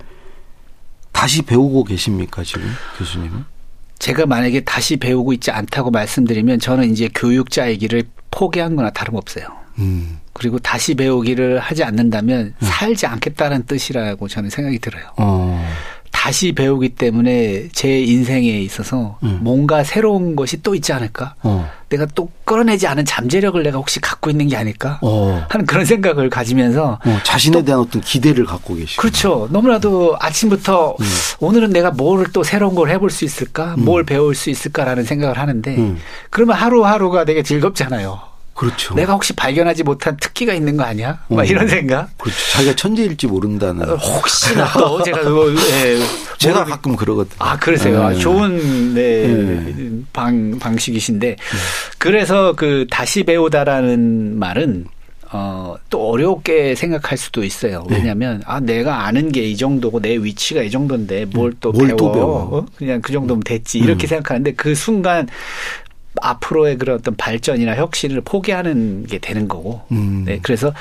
다시 1.12 1.41
배우고 1.41 1.83
계십니까 1.83 2.43
지금 2.43 2.63
교수님은? 2.98 3.45
제가 4.00 4.25
만약에 4.25 4.62
다시 4.62 4.98
배우고 4.98 5.31
있지 5.33 5.51
않다고 5.51 5.91
말씀드리면 5.91 6.60
저는 6.60 6.91
이제 6.91 7.10
교육자의 7.13 7.77
길을 7.77 8.03
포기한 8.31 8.75
거나 8.75 8.89
다름없어요. 8.89 9.45
음. 9.80 10.20
그리고 10.34 10.60
다시 10.60 10.96
배우기를 10.96 11.60
하지 11.60 11.84
않는다면 11.84 12.53
음. 12.60 12.65
살지 12.65 13.06
않겠다는 13.06 13.65
뜻이라고 13.65 14.27
저는 14.27 14.50
생각이 14.50 14.80
들어요. 14.80 15.03
어. 15.18 15.63
다시 16.12 16.53
배우기 16.53 16.89
때문에 16.89 17.68
제 17.74 18.00
인생에 18.00 18.48
있어서 18.62 19.18
음. 19.24 19.39
뭔가 19.42 19.84
새로운 19.84 20.36
것이 20.38 20.62
또 20.62 20.74
있지 20.74 20.94
않을까? 20.94 21.36
어. 21.44 21.70
내가 21.89 22.06
또 22.15 22.30
끌어내지 22.46 22.88
않은 22.88 23.03
잠재력을 23.03 23.62
내가 23.62 23.77
혹시 23.77 24.00
갖고 24.00 24.30
있는 24.30 24.48
게 24.48 24.56
아닐까? 24.56 25.00
어. 25.01 25.46
하는 25.50 25.65
그런 25.65 25.84
생각을 25.86 26.30
가지면서 26.30 27.00
어, 27.03 27.20
자신에 27.24 27.63
대한 27.63 27.82
어떤 27.82 28.01
기대를 28.01 28.46
갖고 28.46 28.75
계시고 28.75 29.01
그렇죠. 29.01 29.50
너무나도 29.51 30.15
아침부터 30.20 30.96
음. 31.00 31.06
오늘은 31.39 31.72
내가 31.72 31.92
뭘 31.92 32.25
또 32.32 32.42
새로운 32.44 32.74
걸 32.75 32.89
해볼 32.92 33.10
수 33.10 33.25
있을까? 33.25 33.75
음. 33.77 33.84
뭘 33.84 34.03
배울 34.06 34.34
수 34.34 34.50
있을까라는 34.50 35.03
생각을 35.03 35.38
하는데 35.38 35.75
음. 35.75 35.98
그러면 36.30 36.56
하루하루가 36.56 37.25
되게 37.25 37.44
즐겁잖아요. 37.44 38.22
그렇죠. 38.53 38.93
내가 38.93 39.13
혹시 39.13 39.33
발견하지 39.33 39.83
못한 39.83 40.15
특기가 40.17 40.53
있는 40.53 40.77
거 40.77 40.83
아니야? 40.83 41.19
막 41.27 41.39
어. 41.39 41.43
이런 41.43 41.67
생각. 41.67 42.15
그렇죠. 42.17 42.38
자기가 42.53 42.75
천재일지 42.75 43.27
모른다는. 43.27 43.89
어, 43.89 43.95
혹시나 43.95 44.72
또 44.74 45.01
제가 45.03 45.22
그거 45.22 45.51
예, 45.51 46.00
제가 46.38 46.60
모르... 46.60 46.69
가끔 46.72 46.95
그러거든요. 46.95 47.36
아 47.39 47.57
그러세요. 47.57 48.10
네. 48.10 48.15
좋은 48.19 48.93
네, 48.93 49.27
네. 49.27 49.89
방 50.13 50.57
방식이신데 50.60 51.27
네. 51.29 51.36
그래서 51.98 52.53
그 52.53 52.86
다시 52.89 53.24
배우다라는 53.24 54.38
말은 54.38 54.86
어, 55.36 55.75
또 55.89 56.12
어렵게 56.12 56.75
생각할 56.75 57.17
수도 57.17 57.43
있어요. 57.43 57.83
네. 57.89 57.95
왜냐하면 57.98 58.38
네. 58.38 58.43
아 58.45 58.60
내가 58.60 59.07
아는 59.07 59.31
게 59.31 59.41
이 59.43 59.57
정도고 59.57 60.00
내 60.00 60.15
위치가 60.15 60.62
이 60.62 60.69
정도인데 60.69 61.25
뭘또 61.25 61.72
음. 61.72 61.88
배워? 61.88 62.12
배워? 62.12 62.57
어? 62.60 62.65
그냥 62.77 63.01
그 63.01 63.12
정도면 63.12 63.41
됐지 63.43 63.79
이렇게 63.79 64.05
음. 64.05 64.10
생각하는데 64.10 64.53
그 64.53 64.75
순간 64.75 65.27
앞으로의 66.24 66.77
그런 66.77 66.98
어떤 66.98 67.15
발전이나 67.15 67.75
혁신을 67.75 68.22
포기하는 68.22 69.06
게 69.06 69.20
되는 69.20 69.48
거고. 69.48 69.82
음. 69.92 70.24
네. 70.25 70.39
그래서 70.42 70.74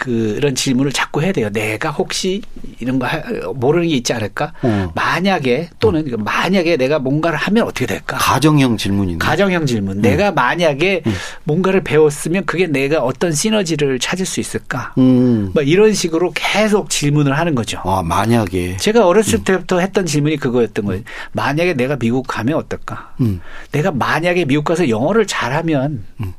그런 0.00 0.54
질문을 0.54 0.92
자꾸 0.92 1.20
해야 1.20 1.30
돼요. 1.30 1.50
내가 1.50 1.90
혹시 1.90 2.40
이런 2.78 2.98
거 2.98 3.06
모르는 3.54 3.86
게 3.86 3.96
있지 3.96 4.14
않을까? 4.14 4.54
어. 4.62 4.90
만약에 4.94 5.68
또는 5.78 6.10
어. 6.14 6.16
만약에 6.16 6.78
내가 6.78 6.98
뭔가를 6.98 7.36
하면 7.36 7.64
어떻게 7.64 7.84
될까? 7.84 8.16
가정형 8.16 8.78
질문이네. 8.78 9.18
가정형 9.18 9.66
질문. 9.66 9.98
음. 9.98 10.00
내가 10.00 10.32
만약에 10.32 11.02
음. 11.06 11.12
뭔가를 11.44 11.82
배웠으면 11.84 12.46
그게 12.46 12.66
내가 12.66 13.00
어떤 13.00 13.32
시너지를 13.32 13.98
찾을 13.98 14.24
수 14.24 14.40
있을까? 14.40 14.94
음. 14.96 15.50
뭐 15.52 15.62
이런 15.62 15.92
식으로 15.92 16.32
계속 16.34 16.88
질문을 16.88 17.36
하는 17.36 17.54
거죠. 17.54 17.82
아, 17.84 18.02
만약에. 18.02 18.78
제가 18.78 19.06
어렸을 19.06 19.40
음. 19.40 19.44
때부터 19.44 19.80
했던 19.80 20.06
질문이 20.06 20.38
그거였던 20.38 20.86
거예요. 20.86 21.02
만약에 21.32 21.74
내가 21.74 21.96
미국 21.96 22.26
가면 22.26 22.56
어떨까? 22.56 23.12
음. 23.20 23.42
내가 23.70 23.90
만약에 23.90 24.46
미국 24.46 24.64
가서 24.64 24.88
영어를 24.88 25.26
잘하면 25.26 26.04
음. 26.20 26.32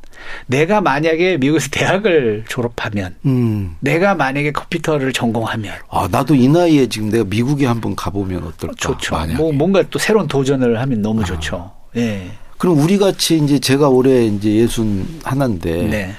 내가 0.48 0.82
만약에 0.82 1.38
미국에서 1.38 1.70
대학을 1.72 2.46
졸업하면 2.48 3.16
음. 3.26 3.76
내가 3.80 4.16
만약에 4.16 4.52
컴퓨터를 4.52 5.14
전공하면 5.14 5.74
아 5.90 6.08
나도 6.12 6.36
이 6.36 6.48
나이에 6.48 6.88
지금 6.88 7.10
내가 7.10 7.24
미국에 7.24 7.66
한번 7.66 7.96
가보면 7.96 8.44
어떨까? 8.44 8.76
좋죠. 8.78 9.16
만약에. 9.16 9.38
뭐 9.38 9.52
뭔가 9.52 9.84
또 9.90 10.00
새로운 10.00 10.28
도전을 10.28 10.80
하면 10.80 11.02
너무 11.02 11.22
아. 11.22 11.26
좋죠. 11.26 11.72
예. 11.98 12.32
그럼 12.58 12.78
우리 12.80 12.98
같이 12.98 13.38
이제 13.38 13.60
제가 13.60 13.90
올해 13.90 14.26
이제 14.26 14.52
예순 14.54 15.22
하나인데 15.24 15.84
네. 15.88 16.14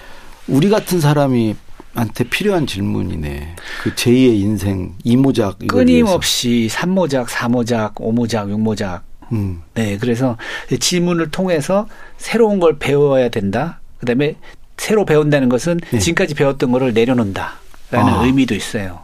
우리 0.49 0.69
같은 0.69 1.01
사람이 1.01 1.55
한테 1.95 2.25
필요한 2.25 2.67
질문이네. 2.67 3.57
그 3.83 3.95
제2의 3.95 4.41
인생 4.41 4.95
이모작 5.05 5.59
끊임없이 5.69 6.69
삼모작, 6.69 7.29
사모작, 7.29 8.01
오모작, 8.01 8.51
육모작. 8.51 9.05
음. 9.33 9.63
네, 9.75 9.99
그래서 9.99 10.37
질문을 10.79 11.31
통해서 11.31 11.87
새로운 12.17 12.61
걸 12.61 12.79
배워야 12.79 13.29
된다. 13.29 13.81
그다음에 14.03 14.35
새로 14.77 15.05
배운다는 15.05 15.49
것은 15.49 15.81
네. 15.91 15.99
지금까지 16.01 16.35
배웠던 16.35 16.73
거를 16.73 16.93
내려놓는다라는 16.93 17.55
아. 17.93 18.25
의미도 18.25 18.55
있어요. 18.55 19.01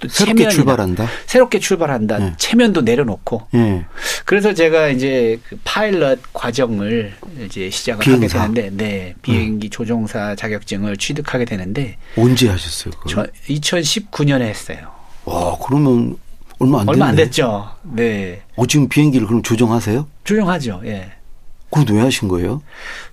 또 0.00 0.08
새롭게 0.08 0.48
출발한다. 0.48 1.06
새롭게 1.26 1.58
출발한다. 1.58 2.18
네. 2.18 2.32
체면도 2.38 2.82
내려놓고. 2.82 3.48
네. 3.50 3.84
그래서 4.24 4.54
제가 4.54 4.88
이제 4.88 5.38
그 5.48 5.58
파일럿 5.64 6.20
과정을 6.32 7.14
이제 7.44 7.68
시작을 7.68 8.04
비행사. 8.04 8.42
하게 8.44 8.54
되는데, 8.54 8.84
네 8.84 9.14
비행기 9.22 9.66
음. 9.66 9.70
조종사 9.70 10.34
자격증을 10.36 10.96
취득하게 10.96 11.44
되는데 11.44 11.96
언제 12.16 12.48
하셨어요? 12.48 12.92
그걸? 13.00 13.10
저 13.10 13.52
2019년에 13.52 14.42
했어요. 14.42 14.78
와 15.24 15.58
그러면 15.66 16.16
얼마 16.60 16.80
안 16.80 16.88
얼마 16.88 17.06
안 17.08 17.16
됐죠. 17.16 17.68
네. 17.82 18.40
어 18.56 18.66
지금 18.66 18.88
비행기를 18.88 19.26
그럼 19.26 19.42
조종하세요? 19.42 20.06
조종하죠. 20.24 20.80
예. 20.86 21.10
그럼 21.70 21.86
왜 21.96 22.00
하신 22.02 22.28
거예요? 22.28 22.62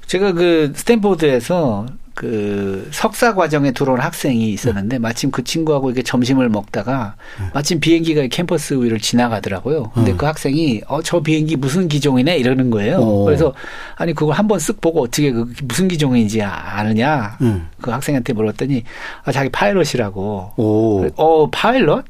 제가 0.07 0.31
그 0.33 0.71
스탠포드에서 0.75 1.85
그 2.13 2.87
석사 2.93 3.35
과정에 3.35 3.71
들어온 3.73 3.99
학생이 3.99 4.49
있었는데 4.53 4.95
네. 4.95 4.99
마침 4.99 5.31
그 5.31 5.43
친구하고 5.43 5.89
이렇게 5.89 6.01
점심을 6.01 6.47
먹다가 6.47 7.15
네. 7.41 7.47
마침 7.53 7.81
비행기가 7.81 8.25
캠퍼스 8.27 8.73
위를 8.75 8.99
지나가더라고요. 9.01 9.91
근데 9.93 10.11
네. 10.11 10.17
그 10.17 10.25
학생이 10.25 10.81
어 10.87 11.01
저 11.03 11.19
비행기 11.19 11.57
무슨 11.57 11.89
기종이네 11.89 12.37
이러는 12.37 12.69
거예요. 12.69 12.99
오. 12.99 13.25
그래서 13.25 13.53
아니 13.97 14.13
그걸 14.13 14.33
한번 14.33 14.59
쓱 14.59 14.79
보고 14.79 15.01
어떻게 15.01 15.33
그 15.33 15.51
무슨 15.65 15.89
기종인지 15.89 16.41
아느냐 16.41 17.37
그 17.81 17.91
학생한테 17.91 18.31
물었더니 18.31 18.83
아 19.25 19.31
자기 19.33 19.49
파일럿이라고. 19.49 20.53
오. 20.55 21.07
어 21.17 21.49
파일럿? 21.51 22.05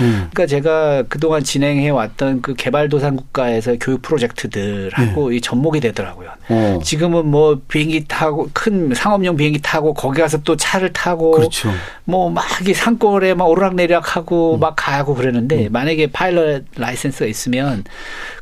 음. 0.00 0.28
그러니까 0.32 0.46
제가 0.46 1.02
그동안 1.08 1.42
진행해 1.44 1.90
왔던 1.90 2.42
그 2.42 2.54
개발도상 2.54 3.16
국가에서 3.16 3.76
교육 3.80 4.02
프로젝트들하고 4.02 5.30
네. 5.30 5.36
이 5.36 5.40
접목이 5.40 5.80
되더라고요. 5.80 6.30
어. 6.48 6.78
지금은 6.82 7.26
뭐 7.26 7.60
비행기 7.68 8.06
타고 8.06 8.48
큰 8.52 8.94
상업용 8.94 9.36
비행기 9.36 9.60
타고 9.60 9.92
거기 9.94 10.20
가서 10.20 10.38
또 10.38 10.56
차를 10.56 10.92
타고 10.92 11.32
그렇죠. 11.32 11.70
뭐막 12.04 12.44
이 12.66 12.74
산골에 12.74 13.34
막 13.34 13.46
오르락내리락하고 13.46 14.54
음. 14.54 14.60
막 14.60 14.74
가고 14.76 15.14
그러는데 15.14 15.66
음. 15.66 15.72
만약에 15.72 16.08
파일럿 16.12 16.64
라이센스가 16.76 17.26
있으면 17.26 17.84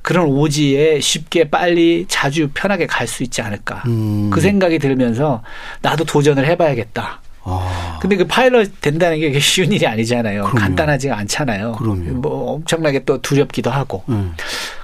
그런 0.03 0.27
오지에 0.27 1.01
쉽게 1.01 1.51
빨리 1.51 2.07
자주 2.09 2.49
편하게 2.55 2.87
갈 2.87 3.09
수 3.09 3.23
있지 3.23 3.41
않을까. 3.41 3.83
음. 3.87 4.29
그 4.31 4.41
생각이 4.41 4.79
들면서 4.79 5.43
나도 5.81 6.05
도전을 6.05 6.45
해봐야겠다. 6.47 7.23
아. 7.49 7.99
근데 8.01 8.17
그 8.17 8.27
파일럿 8.27 8.81
된다는 8.81 9.19
게 9.19 9.39
쉬운 9.41 9.73
일이 9.73 9.87
아니잖아요. 9.87 10.45
그럼요. 10.45 10.59
간단하지가 10.59 11.17
않잖아요. 11.19 11.73
그럼요. 11.73 12.13
뭐 12.21 12.53
엄청나게 12.53 13.05
또 13.05 13.21
두렵기도 13.21 13.71
하고. 13.71 14.03
음. 14.09 14.35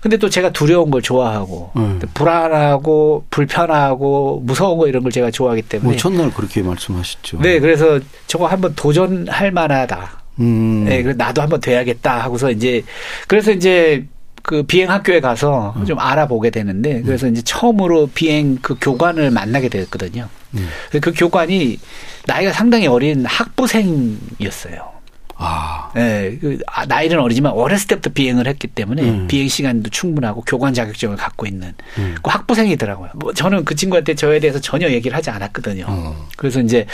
근데 0.00 0.16
또 0.16 0.28
제가 0.28 0.50
두려운 0.50 0.90
걸 0.90 1.02
좋아하고 1.02 1.70
음. 1.76 2.00
불안하고 2.14 3.26
불편하고 3.30 4.42
무서운 4.44 4.78
거 4.78 4.88
이런 4.88 5.02
걸 5.02 5.12
제가 5.12 5.30
좋아하기 5.30 5.62
때문에. 5.62 5.90
뭐 5.90 5.96
첫날 5.96 6.32
그렇게 6.32 6.62
말씀하셨죠. 6.62 7.40
네, 7.40 7.60
그래서 7.60 8.00
저거 8.26 8.46
한번 8.46 8.74
도전할 8.74 9.50
만하다. 9.50 10.24
음. 10.40 10.84
네, 10.88 11.02
그래서 11.02 11.16
나도 11.16 11.42
한번 11.42 11.60
돼야겠다 11.60 12.22
하고서 12.22 12.50
이제 12.50 12.82
그래서 13.28 13.52
이제 13.52 14.06
그 14.42 14.62
비행 14.62 14.90
학교에 14.90 15.20
가서 15.20 15.72
음. 15.76 15.86
좀 15.86 15.98
알아보게 15.98 16.50
되는데 16.50 17.00
그래서 17.02 17.26
음. 17.26 17.32
이제 17.32 17.42
처음으로 17.42 18.08
비행 18.14 18.58
그 18.60 18.76
교관을 18.80 19.30
만나게 19.30 19.68
됐거든요. 19.68 20.28
음. 20.54 20.68
그 21.00 21.12
교관이 21.12 21.78
나이가 22.26 22.52
상당히 22.52 22.86
어린 22.86 23.24
학부생이었어요. 23.26 24.94
아. 25.36 25.90
네, 25.94 26.38
그 26.40 26.58
아, 26.66 26.86
나이는 26.86 27.18
어리지만 27.18 27.52
어렸을 27.52 27.88
때부터 27.88 28.10
비행을 28.10 28.46
했기 28.46 28.68
때문에 28.68 29.02
음. 29.02 29.26
비행 29.26 29.48
시간도 29.48 29.90
충분하고 29.90 30.42
교관 30.42 30.74
자격증을 30.74 31.16
갖고 31.16 31.46
있는 31.46 31.72
음. 31.98 32.14
그 32.22 32.30
학부생이더라고요. 32.30 33.10
뭐 33.14 33.32
저는 33.32 33.64
그 33.64 33.74
친구한테 33.74 34.14
저에 34.14 34.38
대해서 34.40 34.60
전혀 34.60 34.88
얘기를 34.90 35.16
하지 35.16 35.30
않았거든요. 35.30 35.86
음. 35.88 36.14
그래서 36.36 36.60
이제 36.60 36.86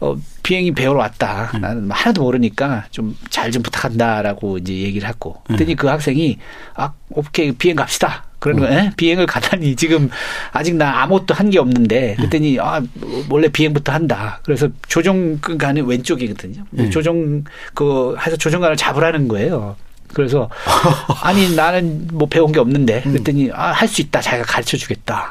어 0.00 0.16
비행이 0.42 0.72
배우러 0.72 0.98
왔다. 0.98 1.52
음. 1.54 1.60
나는 1.60 1.90
하나도 1.90 2.22
모르니까 2.22 2.86
좀 2.90 3.16
잘좀 3.30 3.52
좀 3.52 3.62
부탁한다라고 3.62 4.58
이제 4.58 4.72
얘기를 4.72 5.08
했고. 5.08 5.40
그랬더니 5.44 5.74
음. 5.74 5.76
그 5.76 5.86
학생이 5.86 6.38
아 6.74 6.92
오케이 7.10 7.52
비행 7.52 7.76
갑시다. 7.76 8.24
그런 8.44 8.60
거, 8.60 8.66
음. 8.68 8.90
비행을 8.98 9.24
가다니 9.26 9.74
지금 9.74 10.10
아직 10.52 10.76
나 10.76 11.02
아무것도 11.02 11.32
한 11.32 11.48
게 11.50 11.58
없는데 11.58 12.16
그랬더니 12.16 12.58
아 12.60 12.82
원래 13.30 13.48
비행부터 13.48 13.92
한다. 13.92 14.40
그래서 14.44 14.68
조종관은 14.88 15.86
왼쪽이거든요. 15.86 16.64
음. 16.78 16.90
조종 16.90 17.44
그 17.74 18.14
해서 18.20 18.36
조종관을 18.36 18.76
잡으라는 18.76 19.28
거예요. 19.28 19.76
그래서 20.14 20.48
아니 21.22 21.54
나는 21.54 22.08
뭐 22.12 22.26
배운 22.28 22.52
게 22.52 22.60
없는데 22.60 23.02
음. 23.06 23.12
그랬더니 23.12 23.50
아, 23.52 23.72
할 23.72 23.88
수 23.88 24.00
있다 24.00 24.20
자기가 24.20 24.44
가르쳐 24.46 24.76
주겠다. 24.76 25.28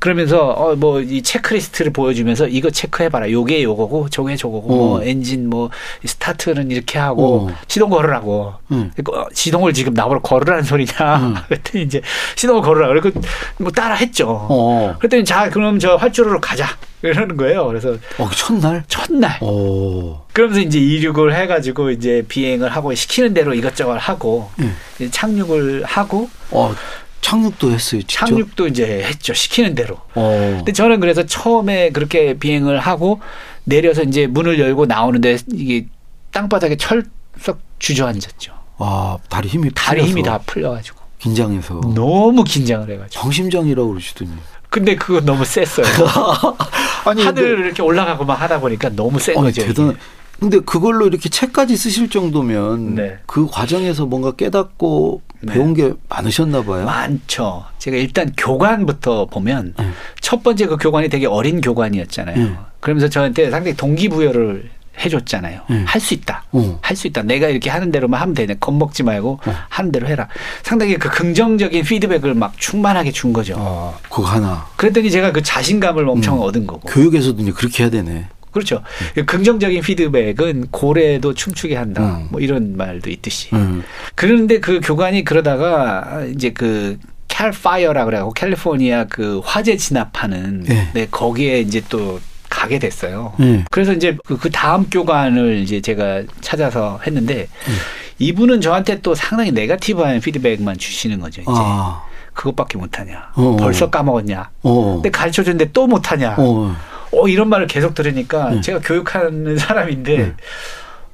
그러면서 0.00 0.50
어 0.50 0.74
뭐 0.76 1.00
이 1.02 1.22
체크리스트를 1.22 1.92
보여주면서 1.92 2.46
이거 2.48 2.70
체크해봐라. 2.70 3.30
요게 3.30 3.62
요거고 3.64 4.08
저게 4.10 4.36
저거고 4.36 4.68
오. 4.72 4.76
뭐 4.76 5.02
엔진 5.02 5.48
뭐 5.50 5.70
스타트는 6.04 6.70
이렇게 6.70 6.98
하고 6.98 7.44
오. 7.46 7.50
시동 7.68 7.90
걸으라고. 7.90 8.54
음. 8.72 8.90
그 8.96 9.02
시동을 9.32 9.72
지금 9.74 9.92
나보러 9.94 10.20
걸으라는 10.22 10.62
소리냐. 10.64 10.92
음. 11.18 11.34
그랬더니 11.48 11.84
이제 11.84 12.00
시동을 12.36 12.62
걸으라. 12.62 12.88
그리고 12.88 13.10
뭐 13.58 13.70
따라 13.70 13.94
했죠. 13.94 14.46
어. 14.48 14.94
그랬더니 14.98 15.24
자 15.24 15.50
그럼 15.50 15.78
저 15.78 15.96
활주로로 15.96 16.40
가자. 16.40 16.66
이러는 17.08 17.36
거예요. 17.36 17.66
그래서 17.66 17.96
어, 18.18 18.30
첫날 18.34 18.84
첫날. 18.88 19.42
오. 19.42 20.20
그러면서 20.32 20.60
이제 20.60 20.78
이륙을 20.78 21.34
해가지고 21.34 21.90
이제 21.90 22.24
비행을 22.28 22.68
하고 22.70 22.94
시키는 22.94 23.34
대로 23.34 23.54
이것저것 23.54 23.94
하고 23.94 24.50
네. 24.56 25.10
착륙을 25.10 25.84
하고. 25.84 26.28
어. 26.50 26.74
착륙도 27.20 27.70
했어요. 27.70 28.02
직접? 28.02 28.26
착륙도 28.26 28.66
이제 28.66 29.02
했죠. 29.02 29.32
시키는 29.32 29.74
대로. 29.74 29.96
어. 30.14 30.54
근데 30.58 30.72
저는 30.72 31.00
그래서 31.00 31.24
처음에 31.24 31.88
그렇게 31.90 32.34
비행을 32.34 32.78
하고 32.78 33.20
내려서 33.64 34.02
이제 34.02 34.26
문을 34.26 34.58
열고 34.58 34.84
나오는데 34.84 35.38
이게 35.52 35.86
땅바닥에 36.32 36.76
철썩 36.76 37.60
주저앉았죠. 37.78 38.52
아, 38.76 39.16
다리 39.30 39.48
힘이 39.48 39.70
다리 39.74 40.04
힘이 40.04 40.22
다 40.22 40.38
풀려가지고. 40.44 41.00
긴장해서. 41.18 41.80
너무 41.94 42.44
긴장을 42.44 42.90
해가지고. 42.90 43.22
정심장이라고 43.22 43.88
그러시더니. 43.88 44.30
근데 44.74 44.96
그거 44.96 45.20
너무 45.20 45.44
셌어요. 45.44 45.86
아니 47.06 47.22
하늘을 47.22 47.66
이렇게 47.66 47.80
올라가고 47.80 48.24
막 48.24 48.34
하다 48.34 48.58
보니까 48.58 48.88
너무 48.88 49.20
센 49.20 49.38
아니, 49.38 49.46
거죠. 49.46 49.64
대단. 49.64 49.96
근데 50.40 50.58
그걸로 50.58 51.06
이렇게 51.06 51.28
책까지 51.28 51.76
쓰실 51.76 52.10
정도면 52.10 52.96
네. 52.96 53.18
그 53.24 53.46
과정에서 53.46 54.04
뭔가 54.06 54.32
깨닫고 54.32 55.22
네. 55.42 55.52
배운 55.52 55.74
게 55.74 55.92
많으셨나 56.08 56.64
봐요. 56.64 56.86
많죠. 56.86 57.64
제가 57.78 57.96
일단 57.96 58.32
교관부터 58.36 59.26
보면 59.26 59.74
네. 59.78 59.90
첫 60.20 60.42
번째 60.42 60.66
그 60.66 60.76
교관이 60.76 61.08
되게 61.08 61.28
어린 61.28 61.60
교관이었잖아요. 61.60 62.36
네. 62.36 62.56
그러면서 62.80 63.08
저한테 63.08 63.52
상당히 63.52 63.76
동기부여를 63.76 64.70
해줬잖아요. 64.98 65.62
음. 65.70 65.84
할수 65.86 66.14
있다. 66.14 66.44
어. 66.52 66.78
할수 66.82 67.06
있다. 67.06 67.22
내가 67.22 67.48
이렇게 67.48 67.70
하는 67.70 67.90
대로만 67.90 68.20
하면 68.20 68.34
되네. 68.34 68.56
겁먹지 68.60 69.02
말고 69.02 69.40
어. 69.44 69.54
하는 69.68 69.92
대로 69.92 70.06
해라. 70.06 70.28
상당히 70.62 70.96
그 70.96 71.08
긍정적인 71.10 71.82
피드백을 71.84 72.34
막 72.34 72.54
충만하게 72.58 73.12
준 73.12 73.32
거죠. 73.32 73.54
어, 73.58 73.98
그거 74.04 74.22
하나. 74.24 74.66
그랬더니 74.76 75.10
제가 75.10 75.32
그 75.32 75.42
자신감을 75.42 76.08
엄청 76.08 76.36
음. 76.36 76.42
얻은 76.42 76.66
거고. 76.66 76.88
교육에서도 76.88 77.40
이제 77.42 77.52
그렇게 77.52 77.82
해야 77.82 77.90
되네. 77.90 78.28
그렇죠. 78.50 78.82
음. 79.16 79.26
긍정적인 79.26 79.82
피드백은 79.82 80.68
고래도 80.70 81.34
춤추게 81.34 81.74
한다. 81.74 82.18
음. 82.18 82.28
뭐 82.30 82.40
이런 82.40 82.76
말도 82.76 83.10
있듯이. 83.10 83.48
음. 83.52 83.82
그런데 84.14 84.60
그 84.60 84.80
교관이 84.80 85.24
그러다가 85.24 86.24
이제 86.32 86.50
그 86.50 86.98
캘파이어라 87.26 88.04
그래고 88.04 88.32
캘리포니아 88.32 89.06
그 89.06 89.40
화재 89.44 89.76
진압하는 89.76 90.62
네. 90.62 90.88
네 90.94 91.08
거기에 91.10 91.60
이제 91.60 91.82
또 91.88 92.20
가게 92.54 92.78
됐어요. 92.78 93.32
음. 93.40 93.64
그래서 93.68 93.92
이제 93.92 94.16
그, 94.24 94.38
그 94.38 94.48
다음 94.48 94.88
교관을 94.88 95.58
이제 95.58 95.80
제가 95.80 96.22
찾아서 96.40 97.00
했는데 97.04 97.48
음. 97.66 97.74
이분은 98.20 98.60
저한테 98.60 99.00
또 99.00 99.16
상당히 99.16 99.50
네가티브한 99.50 100.20
피드백만 100.20 100.78
주시는 100.78 101.18
거죠. 101.18 101.42
이제 101.42 101.50
아. 101.52 102.04
그것밖에 102.32 102.78
못하냐. 102.78 103.30
어. 103.34 103.56
벌써 103.58 103.90
까먹었냐. 103.90 104.50
어. 104.62 104.94
근데 104.94 105.10
가르쳐 105.10 105.42
줬는데 105.42 105.72
또 105.72 105.88
못하냐. 105.88 106.36
어. 106.38 106.76
어. 107.10 107.28
이런 107.28 107.48
말을 107.48 107.66
계속 107.66 107.94
들으니까 107.94 108.50
음. 108.50 108.62
제가 108.62 108.78
교육하는 108.78 109.58
사람인데 109.58 110.16
음. 110.18 110.36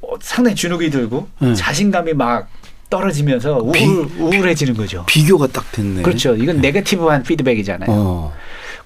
어, 0.03 0.15
상당히 0.21 0.55
주눅이 0.55 0.91
들고 0.91 1.27
음. 1.41 1.55
자신감이 1.55 2.13
막 2.13 2.49
떨어지면서 2.91 3.59
우울, 3.59 4.09
우울해지는 4.19 4.75
거죠. 4.75 5.05
비교가 5.07 5.47
딱 5.47 5.73
됐네. 5.73 6.03
그렇죠. 6.03 6.35
이건 6.35 6.61
네가티브한 6.61 7.23
피드백이잖아요. 7.23 7.89
어. 7.91 8.33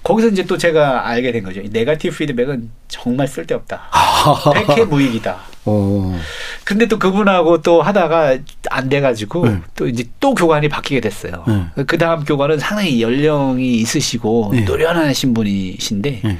거기서 0.05 0.29
이제 0.29 0.45
또 0.45 0.57
제가 0.59 1.09
알게 1.09 1.33
된 1.33 1.43
거죠. 1.43 1.63
네가티브 1.63 2.17
피드백은 2.17 2.71
정말 2.89 3.27
쓸데없다. 3.27 3.89
백해 4.67 4.85
무익이다. 4.85 5.39
어. 5.65 6.21
근데 6.63 6.87
또 6.87 6.99
그분하고 6.99 7.63
또 7.63 7.81
하다가 7.81 8.37
안 8.71 8.89
돼가지고 8.91 9.49
네. 9.49 9.61
또 9.75 9.89
이제 9.89 10.05
또 10.21 10.35
교관이 10.35 10.69
바뀌게 10.69 11.01
됐어요. 11.01 11.45
네. 11.49 11.85
그 11.85 11.97
다음 11.97 12.23
교관은 12.25 12.59
상당히 12.59 13.01
연령이 13.01 13.77
있으시고 13.77 14.51
네. 14.53 14.61
노련하신 14.61 15.33
분이신데 15.33 16.21
네. 16.23 16.39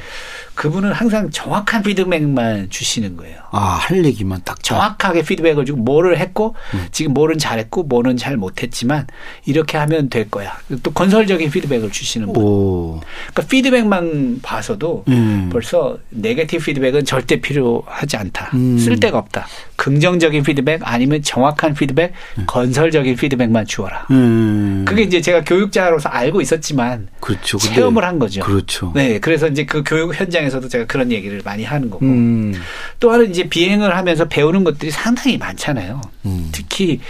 그분은 0.55 0.93
항상 0.93 1.31
정확한 1.31 1.83
피드백만 1.83 2.71
주시는 2.71 3.17
거예요. 3.17 3.39
아, 3.51 3.79
할 3.81 4.05
얘기만 4.05 4.43
딱 4.45 4.63
정확하게 4.63 5.23
피드백을 5.23 5.65
주고 5.65 5.83
뭐를 5.83 6.19
했고 6.19 6.55
음. 6.75 6.87
지금 6.93 7.13
뭐는 7.15 7.39
잘했고 7.39 7.85
뭐는 7.85 8.17
잘 8.17 8.37
못했지만 8.37 9.07
이렇게 9.47 9.79
하면 9.79 10.09
될 10.09 10.31
거야. 10.31 10.57
또 10.83 10.93
건설적인 10.93 11.51
피드백을 11.51 11.91
주시는 11.91 12.33
분. 12.33 12.43
오. 12.43 13.01
그러니까 13.33 13.43
피드백만 13.49 14.41
봐서도 14.43 15.05
음. 15.09 15.51
벌써 15.53 15.99
네게티브 16.11 16.65
피드백은 16.65 17.05
절대 17.05 17.41
필요하지 17.41 18.17
않다. 18.17 18.51
음. 18.55 18.79
쓸데가 18.79 19.19
없다. 19.19 19.47
긍정적인 19.77 20.45
피드백 20.45 20.83
아니면 20.85 21.21
정확한 21.23 21.75
피드백, 21.75 22.13
음. 22.39 22.45
건설적인 22.47 23.17
피드백만 23.17 23.67
주어라. 23.67 24.07
음. 24.13 24.85
그게 24.87 25.03
이제 25.03 25.21
제가 25.21 25.43
교육자로서 25.43 26.09
알고 26.11 26.41
있었지만 26.41 27.09
그렇죠. 27.19 27.59
체험을 27.59 28.05
한 28.05 28.21
거죠. 28.21 28.41
그렇죠. 28.43 28.93
네, 28.95 29.19
그래서 29.19 29.49
이제 29.49 29.65
그 29.65 29.83
교육 29.85 30.15
현장 30.15 30.45
입장에서도 30.45 30.69
제가 30.69 30.87
그런 30.87 31.11
얘기를 31.11 31.41
많이 31.45 31.65
하는 31.65 31.91
거고 31.91 32.05
음. 32.05 32.55
또 33.01 33.11
하나는 33.11 33.31
이제 33.31 33.49
비행을 33.49 33.97
하면서 33.97 34.27
배우는 34.27 34.65
것들이 34.65 34.91
상당히 34.91 35.39
많잖아요. 35.39 36.01
음. 36.27 36.49
특히 36.53 37.01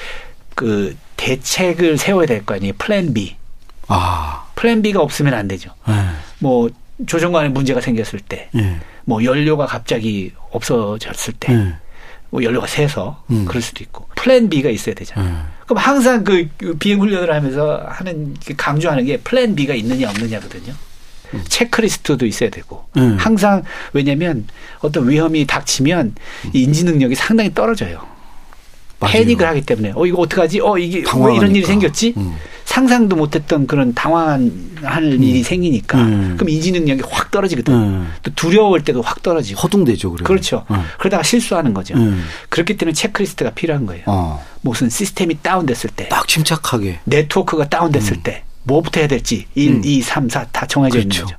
그 0.54 0.96
대책을 1.16 1.98
세워야 1.98 2.26
될 2.26 2.44
거 2.44 2.54
아니에요. 2.54 2.74
플랜 2.78 3.12
B. 3.12 3.36
아. 3.88 4.44
플랜 4.54 4.82
B가 4.82 5.00
없으면 5.00 5.34
안 5.34 5.48
되죠. 5.48 5.70
네. 5.86 5.94
뭐 6.38 6.70
조종관에 7.06 7.48
문제가 7.48 7.80
생겼을 7.80 8.20
때, 8.20 8.48
네. 8.52 8.78
뭐 9.04 9.24
연료가 9.24 9.66
갑자기 9.66 10.32
없어졌을 10.52 11.34
때, 11.38 11.52
네. 11.52 11.74
뭐 12.34 12.42
연료가 12.42 12.66
새서 12.66 13.22
음. 13.30 13.44
그럴 13.44 13.62
수도 13.62 13.84
있고 13.84 14.08
플랜 14.16 14.48
B가 14.48 14.68
있어야 14.68 14.96
되잖아요. 14.96 15.32
네. 15.32 15.38
그럼 15.66 15.78
항상 15.78 16.24
그 16.24 16.48
비행 16.80 17.00
훈련을 17.00 17.32
하면서 17.32 17.84
하는 17.86 18.34
강조하는 18.56 19.04
게 19.04 19.18
플랜 19.18 19.54
B가 19.54 19.72
있느냐 19.74 20.10
없느냐거든요. 20.10 20.74
체크리스트도 21.48 22.26
있어야 22.26 22.50
되고 22.50 22.88
음. 22.96 23.16
항상 23.20 23.62
왜냐하면 23.92 24.48
어떤 24.80 25.08
위험이 25.08 25.46
닥치면 25.46 26.16
이 26.52 26.62
인지 26.64 26.82
능력이 26.82 27.14
상당히 27.14 27.54
떨어져요. 27.54 28.04
맞아요. 29.00 29.12
패닉을 29.12 29.46
하기 29.46 29.62
때문에 29.62 29.92
어 29.94 30.06
이거 30.06 30.18
어떡하지? 30.22 30.60
어 30.60 30.78
이게 30.78 31.02
당황하니까. 31.02 31.32
왜 31.32 31.36
이런 31.36 31.56
일이 31.56 31.66
생겼지? 31.66 32.14
음. 32.16 32.34
상상도 32.64 33.16
못했던 33.16 33.66
그런 33.66 33.92
당황할 33.94 35.02
음. 35.02 35.22
일이 35.22 35.42
생기니까 35.42 35.98
음. 35.98 36.34
그럼 36.36 36.48
인지 36.48 36.72
능력이 36.72 37.02
확 37.08 37.30
떨어지거든. 37.30 37.74
음. 37.74 38.12
또 38.22 38.32
두려울 38.34 38.82
때도 38.82 39.02
확 39.02 39.22
떨어지고. 39.22 39.60
허둥대죠, 39.60 40.12
그래. 40.12 40.24
그렇죠. 40.24 40.64
음. 40.70 40.82
그러다가 40.98 41.22
실수하는 41.22 41.74
거죠. 41.74 41.94
음. 41.94 42.24
그렇기 42.48 42.76
때문에 42.76 42.94
체크리스트가 42.94 43.50
필요한 43.50 43.86
거예요. 43.86 44.04
어. 44.06 44.44
무슨 44.62 44.88
시스템이 44.88 45.38
다운됐을 45.42 45.90
때, 45.94 46.08
딱 46.08 46.26
침착하게 46.26 47.00
네트워크가 47.04 47.68
다운됐을 47.68 48.22
때. 48.22 48.44
뭐부터 48.66 49.00
해야 49.00 49.08
될지 49.08 49.46
1, 49.54 49.70
음. 49.70 49.82
2, 49.84 50.00
3, 50.00 50.30
4 50.30 50.46
다 50.50 50.66
정해져 50.66 50.94
그렇죠. 50.98 51.08
있는 51.18 51.24
거죠. 51.26 51.36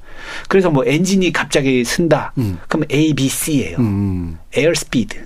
그래서 0.48 0.70
뭐 0.70 0.84
엔진이 0.86 1.34
갑자기 1.34 1.84
선다. 1.84 2.34
음. 2.38 2.60
그럼 2.68 2.86
A, 2.91 3.13
B, 3.15 3.28
C예요. 3.28 3.78
음. 3.80 4.38
Air 4.54 4.72
speed. 4.76 5.26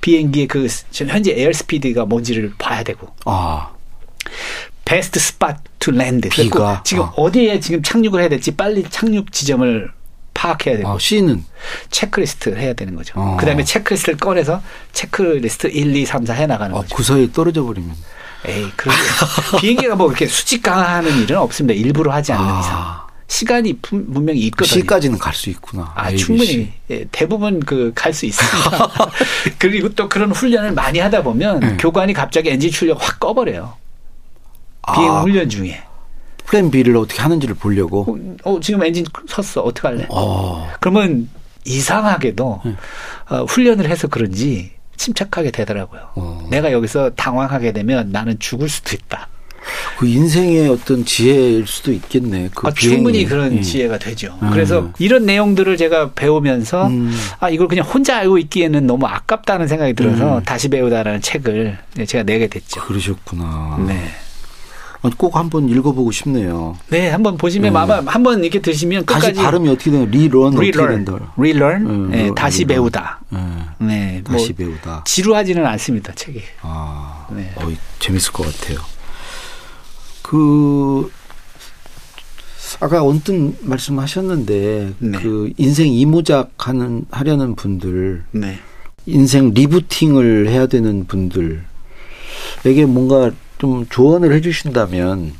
비행기의 0.00 0.46
그 0.46 0.66
현재 0.92 1.32
air 1.36 1.52
speed가 1.52 2.04
뭔지를 2.04 2.52
봐야 2.58 2.82
되고. 2.82 3.08
아. 3.24 3.70
Best 4.84 5.20
spot 5.20 5.58
to 5.78 5.90
land. 5.90 6.28
B가 6.28 6.82
지금 6.84 7.04
아. 7.04 7.12
어디에 7.16 7.60
지금 7.60 7.82
착륙을 7.82 8.20
해야 8.20 8.28
될지 8.28 8.56
빨리 8.56 8.84
착륙 8.88 9.32
지점을 9.32 9.90
파악해야 10.34 10.76
되고. 10.78 10.88
아, 10.88 10.96
C는 10.98 11.44
체크리스트 11.90 12.56
해야 12.56 12.72
되는 12.72 12.94
거죠. 12.94 13.20
아. 13.20 13.36
그다음에 13.36 13.64
체크리스트를 13.64 14.18
꺼내서 14.18 14.62
체크리스트 14.92 15.66
1, 15.66 15.94
2, 15.96 16.06
3, 16.06 16.24
4 16.24 16.34
해 16.34 16.46
나가는 16.46 16.74
아, 16.74 16.80
거죠. 16.80 16.94
그 16.94 17.02
사이에 17.02 17.30
떨어져 17.32 17.64
버리면. 17.64 17.94
에이, 18.46 18.70
그러게. 18.76 18.98
비행기가 19.60 19.96
뭐 19.96 20.08
이렇게 20.08 20.26
수직강하하는 20.28 21.22
일은 21.22 21.36
없습니다. 21.38 21.74
일부러 21.78 22.12
하지 22.12 22.32
않는 22.32 22.48
아. 22.48 22.60
이상. 22.60 23.07
시간이 23.28 23.74
분명히 23.80 24.40
있거든요. 24.46 24.80
C까지는 24.80 25.18
갈 25.18 25.34
수 25.34 25.50
있구나. 25.50 25.92
아, 25.94 26.08
ABC. 26.08 26.24
충분히. 26.24 26.72
예, 26.90 27.04
대부분 27.12 27.60
그 27.60 27.92
갈 27.94 28.12
수 28.14 28.24
있습니다. 28.26 28.88
그리고 29.58 29.90
또 29.90 30.08
그런 30.08 30.32
훈련을 30.32 30.72
많이 30.72 30.98
하다 30.98 31.22
보면 31.22 31.60
네. 31.60 31.76
교관이 31.78 32.14
갑자기 32.14 32.48
엔진 32.50 32.70
출력 32.70 32.98
확 33.00 33.20
꺼버려요. 33.20 33.74
비행 34.94 35.10
아. 35.12 35.20
훈련 35.20 35.48
중에. 35.48 35.82
플랜 36.46 36.70
B를 36.70 36.96
어떻게 36.96 37.20
하는지를 37.20 37.54
보려고. 37.56 38.16
어, 38.44 38.50
어 38.54 38.60
지금 38.60 38.82
엔진 38.82 39.04
섰어. 39.28 39.60
어떡할래? 39.60 40.06
어. 40.08 40.70
그러면 40.80 41.28
이상하게도 41.66 42.62
네. 42.64 42.74
어, 43.28 43.44
훈련을 43.44 43.90
해서 43.90 44.08
그런지 44.08 44.72
침착하게 44.96 45.50
되더라고요. 45.50 46.08
어. 46.14 46.46
내가 46.50 46.72
여기서 46.72 47.10
당황하게 47.10 47.72
되면 47.72 48.10
나는 48.10 48.38
죽을 48.38 48.70
수도 48.70 48.96
있다. 48.96 49.28
그 49.98 50.06
인생의 50.06 50.68
어떤 50.68 51.04
지혜일 51.04 51.66
수도 51.66 51.92
있겠네. 51.92 52.50
그 52.54 52.68
아, 52.68 52.70
충분히 52.70 53.24
그런 53.24 53.56
예. 53.56 53.60
지혜가 53.62 53.98
되죠. 53.98 54.38
음. 54.42 54.50
그래서 54.50 54.90
이런 54.98 55.26
내용들을 55.26 55.76
제가 55.76 56.12
배우면서 56.12 56.86
음. 56.86 57.12
아 57.40 57.50
이걸 57.50 57.68
그냥 57.68 57.84
혼자 57.84 58.18
알고 58.18 58.38
있기에는 58.38 58.86
너무 58.86 59.06
아깝다는 59.06 59.68
생각이 59.68 59.94
들어서 59.94 60.38
음. 60.38 60.42
다시 60.44 60.68
배우다라는 60.68 61.20
책을 61.20 61.78
제가 62.06 62.24
내게 62.24 62.46
됐죠. 62.46 62.80
그러셨구나. 62.82 63.84
네. 63.86 64.10
어, 65.02 65.10
꼭 65.16 65.36
한번 65.36 65.68
읽어보고 65.68 66.10
싶네요. 66.10 66.76
네, 66.88 67.08
한번 67.08 67.36
보시면 67.36 67.72
네. 67.72 67.78
아마 67.78 68.02
한번 68.04 68.42
이렇게 68.42 68.60
드시면 68.60 69.06
끝까지 69.06 69.28
다시 69.28 69.40
발음이 69.40 69.68
어떻게 69.68 69.92
되나 69.92 70.04
리런 70.06 70.56
리런 70.56 71.04
리런 71.36 72.10
네, 72.10 72.24
네, 72.24 72.34
다시 72.34 72.64
리런. 72.64 72.68
배우다. 72.68 73.20
네, 73.30 73.38
네 73.78 74.22
다시 74.24 74.54
뭐 74.56 74.66
배우다. 74.66 75.04
지루하지는 75.04 75.64
않습니다 75.64 76.12
책이. 76.14 76.42
아, 76.62 77.26
네. 77.30 77.52
어, 77.56 77.70
재밌을 78.00 78.32
것 78.32 78.44
같아요. 78.44 78.80
그 80.28 81.10
아까 82.80 83.02
언뜻 83.02 83.56
말씀하셨는데 83.62 84.92
네. 84.98 85.18
그 85.18 85.50
인생 85.56 85.86
이모작 85.90 86.50
하는 86.58 87.06
하려는 87.10 87.56
분들, 87.56 88.24
네. 88.32 88.58
인생 89.06 89.54
리부팅을 89.54 90.50
해야 90.50 90.66
되는 90.66 91.06
분들에게 91.06 91.64
뭔가 92.88 93.30
좀 93.56 93.86
조언을 93.88 94.34
해주신다면 94.34 95.32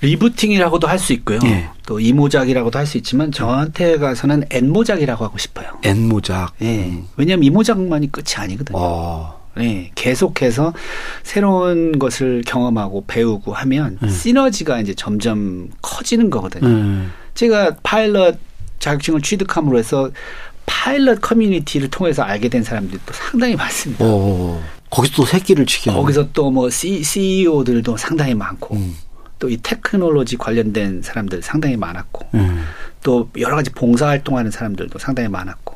리부팅이라고도 0.00 0.86
할 0.88 0.98
수 0.98 1.12
있고요. 1.12 1.38
예. 1.44 1.68
또 1.84 2.00
이모작이라고도 2.00 2.78
할 2.78 2.86
수 2.86 2.96
있지만 2.96 3.30
저한테 3.30 3.98
가서는 3.98 4.44
N모작이라고 4.50 5.22
하고 5.22 5.36
싶어요. 5.36 5.66
N모작. 5.82 6.54
예. 6.62 6.86
음. 6.86 7.08
왜냐하면 7.18 7.44
이모작만이 7.44 8.10
끝이 8.10 8.36
아니거든요. 8.36 8.78
어. 8.78 9.43
네, 9.56 9.90
계속해서 9.94 10.72
새로운 11.22 11.98
것을 11.98 12.42
경험하고 12.46 13.04
배우고 13.06 13.52
하면 13.52 13.98
음. 14.02 14.08
시너지가 14.08 14.80
이제 14.80 14.94
점점 14.94 15.70
커지는 15.82 16.30
거거든요. 16.30 16.66
음. 16.66 17.12
제가 17.34 17.76
파일럿 17.82 18.36
자격증을 18.78 19.22
취득함으로 19.22 19.78
해서 19.78 20.10
파일럿 20.66 21.20
커뮤니티를 21.20 21.88
통해서 21.90 22.22
알게 22.22 22.48
된 22.48 22.62
사람들이 22.62 23.00
또 23.06 23.12
상당히 23.12 23.54
많습니다. 23.56 24.04
오. 24.04 24.60
거기서 24.90 25.14
또 25.16 25.24
새끼를 25.24 25.66
치게 25.66 25.90
거기서 25.92 26.30
또 26.32 26.50
뭐 26.50 26.70
CEO들도 26.70 27.96
상당히 27.96 28.34
많고 28.34 28.76
음. 28.76 28.96
또이 29.38 29.58
테크놀로지 29.62 30.36
관련된 30.36 31.02
사람들 31.02 31.42
상당히 31.42 31.76
많았고 31.76 32.26
음. 32.34 32.64
또 33.02 33.28
여러 33.38 33.56
가지 33.56 33.70
봉사 33.70 34.06
활동하는 34.06 34.50
사람들도 34.50 34.98
상당히 34.98 35.28
많았고 35.28 35.73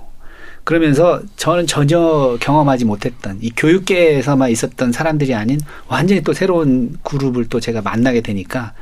그러면서 0.69 1.23
저는 1.37 1.67
전혀 1.67 2.37
경험하지 2.41 2.85
못했던 2.85 3.39
이 3.41 3.51
교육계에서만 3.57 4.51
있었던 4.51 4.93
사람들이 4.93 5.35
아닌 5.35 5.59
완전히 5.89 6.21
또 6.21 6.35
새로운 6.35 6.95
그룹을 7.05 7.47
또 7.49 7.59
제가 7.59 7.81
만나게 7.81 8.21
되니까 8.21 8.75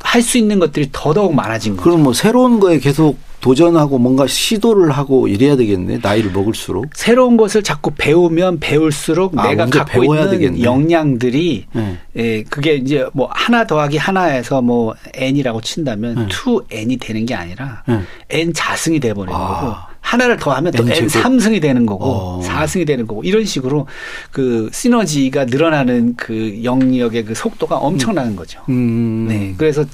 할 0.00 0.22
수 0.22 0.38
있는 0.38 0.58
것들이 0.58 0.88
더더욱 0.90 1.32
많아진 1.36 1.76
거죠. 1.76 1.84
그럼 1.84 2.02
뭐 2.02 2.14
새로운 2.14 2.58
거에 2.58 2.80
계속 2.80 3.16
도전하고 3.40 3.98
뭔가 3.98 4.26
시도를 4.26 4.90
하고 4.90 5.28
이래야 5.28 5.54
되겠네. 5.54 6.00
나이를 6.02 6.32
먹을수록. 6.32 6.86
새로운 6.94 7.36
것을 7.36 7.62
자꾸 7.62 7.92
배우면 7.96 8.58
배울수록 8.58 9.38
아, 9.38 9.46
내가 9.46 9.66
갖고 9.66 10.02
있는 10.02 10.30
되겠네. 10.32 10.62
역량들이 10.62 11.66
네. 11.72 11.98
예, 12.16 12.42
그게 12.42 12.74
이제 12.74 13.06
뭐 13.12 13.28
하나 13.30 13.64
더하기 13.68 13.98
하나에서 13.98 14.62
뭐 14.62 14.96
n이라고 15.14 15.60
친다면 15.60 16.14
네. 16.16 16.28
2n이 16.28 16.98
되는 17.00 17.24
게 17.24 17.36
아니라 17.36 17.84
네. 17.86 18.00
n 18.30 18.52
자승이 18.52 18.98
돼 18.98 19.14
버리는 19.14 19.38
아. 19.38 19.60
거고 19.60 19.89
하나를 20.10 20.38
더하면 20.38 20.72
또 20.72 20.82
N 20.82 21.06
3승이 21.06 21.62
되는 21.62 21.86
거고 21.86 22.04
어. 22.04 22.42
4승이 22.44 22.84
되는 22.84 23.06
거고 23.06 23.22
이런 23.22 23.44
식으로 23.44 23.86
그 24.32 24.68
시너지가 24.72 25.44
늘어나는 25.44 26.16
그 26.16 26.64
영역의 26.64 27.24
그 27.26 27.34
속도가 27.34 27.76
엄청나는 27.76 28.34
거죠. 28.34 28.60
음. 28.68 29.26
네. 29.28 29.54
그래서 29.56 29.84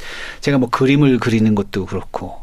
제가 0.41 0.57
뭐 0.57 0.71
그림을 0.71 1.19
그리는 1.19 1.55
것도 1.55 1.85
그렇고 1.85 2.37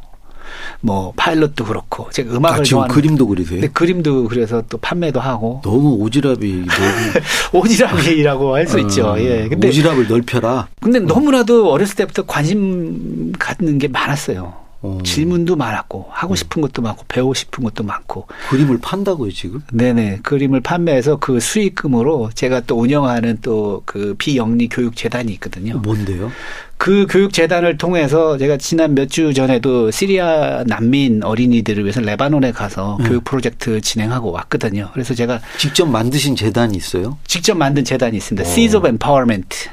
뭐 0.81 1.13
파일럿도 1.15 1.65
그렇고 1.65 2.09
제가 2.11 2.37
음악을 2.37 2.59
아, 2.59 2.63
지금 2.63 2.87
그림도 2.87 3.25
그리세요? 3.25 3.61
네, 3.61 3.67
그림도 3.67 4.27
그래서 4.27 4.61
또 4.69 4.77
판매도 4.77 5.19
하고 5.19 5.59
너무 5.63 5.97
오지랖이 5.97 6.67
너무 6.67 7.65
오지랖이라고 7.65 8.51
할수 8.51 8.79
있죠. 8.81 9.13
어, 9.13 9.19
예. 9.19 9.47
근데 9.49 9.69
오지랖을 9.69 10.07
넓혀라. 10.07 10.67
근데 10.79 10.99
너무나도 10.99 11.71
어렸을 11.71 11.95
때부터 11.95 12.23
관심 12.27 13.31
갖는 13.39 13.79
게 13.79 13.87
많았어요. 13.87 14.62
어. 14.83 14.99
질문도 15.03 15.55
많았고 15.55 16.07
하고 16.11 16.33
음. 16.33 16.35
싶은 16.35 16.61
것도 16.61 16.81
많고 16.81 17.05
배우고 17.07 17.33
싶은 17.33 17.63
것도 17.63 17.83
많고 17.83 18.27
그림을 18.49 18.79
판다고요 18.81 19.31
지금? 19.31 19.61
네네 19.71 20.19
그림을 20.23 20.59
판매해서 20.61 21.17
그 21.17 21.39
수익금으로 21.39 22.29
제가 22.35 22.59
또 22.61 22.77
운영하는 22.79 23.39
또 23.41 23.81
그 23.85 24.15
비영리 24.17 24.67
교육 24.69 24.95
재단이 24.95 25.31
있거든요. 25.33 25.77
뭔데요? 25.79 26.31
그 26.77 27.05
교육 27.09 27.31
재단을 27.33 27.77
통해서 27.77 28.37
제가 28.37 28.57
지난 28.57 28.93
몇 28.95 29.07
주 29.09 29.33
전에도 29.33 29.89
시리아 29.91 30.63
난민 30.65 31.23
어린이들을 31.23 31.83
위해서 31.83 32.01
레바논에 32.01 32.51
가서 32.51 32.97
네. 33.01 33.07
교육 33.09 33.23
프로젝트 33.23 33.79
진행하고 33.81 34.31
왔거든요. 34.31 34.89
그래서 34.93 35.13
제가 35.13 35.39
직접 35.57 35.85
만드신 35.85 36.35
재단이 36.35 36.75
있어요? 36.75 37.17
직접 37.27 37.55
만든 37.55 37.83
재단이 37.85 38.17
있습니다. 38.17 38.47
오. 38.47 38.51
Seeds 38.51 38.75
of 38.77 38.87
Empowerment. 38.87 39.69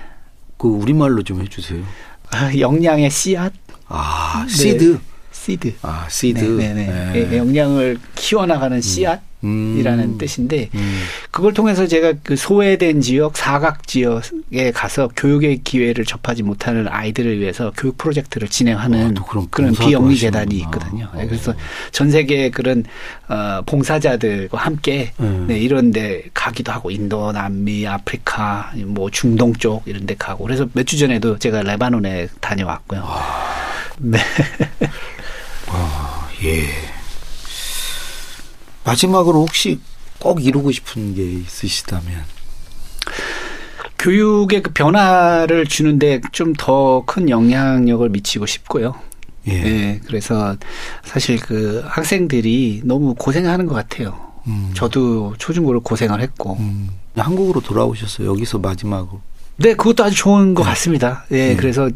그 0.58 0.68
우리말로 0.68 1.22
좀 1.22 1.40
해주세요. 1.40 1.82
아, 2.30 2.52
역량의 2.58 3.10
씨앗. 3.10 3.52
아, 3.90 4.44
네. 4.48 4.52
Seed. 4.52 4.98
Seed. 5.32 5.74
아, 5.82 6.06
시드. 6.08 6.38
네네. 6.42 6.86
네. 7.12 7.26
네. 7.28 7.36
역량을 7.38 7.98
키워나가는 8.14 8.76
음. 8.76 8.80
씨앗. 8.80 9.20
이라는 9.42 10.04
음. 10.04 10.18
뜻인데 10.18 10.68
음. 10.74 11.00
그걸 11.30 11.54
통해서 11.54 11.86
제가 11.86 12.12
그 12.22 12.36
소외된 12.36 13.00
지역 13.00 13.38
사각 13.38 13.86
지역에 13.86 14.70
가서 14.74 15.08
교육의 15.16 15.62
기회를 15.64 16.04
접하지 16.04 16.42
못하는 16.42 16.86
아이들을 16.86 17.38
위해서 17.38 17.72
교육 17.74 17.96
프로젝트를 17.96 18.48
진행하는 18.48 19.16
아, 19.16 19.24
그런 19.50 19.72
비영리 19.72 20.18
재단이 20.18 20.56
있거든요. 20.56 21.08
아, 21.14 21.24
그래서 21.24 21.54
전 21.90 22.10
세계 22.10 22.50
그런 22.50 22.84
어 23.28 23.62
봉사자들과 23.64 24.58
함께 24.58 25.12
음. 25.20 25.46
네, 25.48 25.58
이런 25.58 25.90
데 25.90 26.24
가기도 26.34 26.70
하고 26.70 26.90
인도, 26.90 27.32
남미, 27.32 27.86
아프리카, 27.86 28.72
뭐 28.84 29.08
중동 29.10 29.54
쪽 29.54 29.84
이런 29.86 30.04
데 30.04 30.14
가고 30.18 30.44
그래서 30.44 30.66
몇 30.74 30.84
주 30.84 30.98
전에도 30.98 31.38
제가 31.38 31.62
레바논에 31.62 32.28
다녀왔고요. 32.42 33.00
와. 33.00 33.69
네. 34.02 34.18
와, 35.68 36.28
예. 36.44 36.66
마지막으로 38.84 39.40
혹시 39.42 39.78
꼭 40.18 40.44
이루고 40.44 40.72
싶은 40.72 41.14
게 41.14 41.22
있으시다면? 41.22 42.24
교육의 43.98 44.62
그 44.62 44.72
변화를 44.72 45.66
주는데 45.66 46.20
좀 46.32 46.54
더 46.54 47.02
큰 47.06 47.28
영향력을 47.28 48.08
미치고 48.08 48.46
싶고요. 48.46 48.94
예. 49.46 49.60
네, 49.60 50.00
그래서 50.06 50.56
사실 51.04 51.38
그 51.38 51.82
학생들이 51.86 52.82
너무 52.84 53.14
고생하는 53.14 53.66
것 53.66 53.74
같아요. 53.74 54.18
음. 54.46 54.70
저도 54.74 55.34
초중고를 55.38 55.80
고생을 55.80 56.20
했고. 56.22 56.56
음. 56.60 56.90
한국으로 57.16 57.60
돌아오셨어요. 57.60 58.28
여기서 58.28 58.58
마지막으로. 58.58 59.20
네, 59.60 59.74
그것도 59.74 60.04
아주 60.04 60.16
좋은 60.16 60.54
것 60.54 60.62
네. 60.64 60.70
같습니다. 60.70 61.24
예, 61.30 61.48
네. 61.50 61.56
그래서 61.56 61.88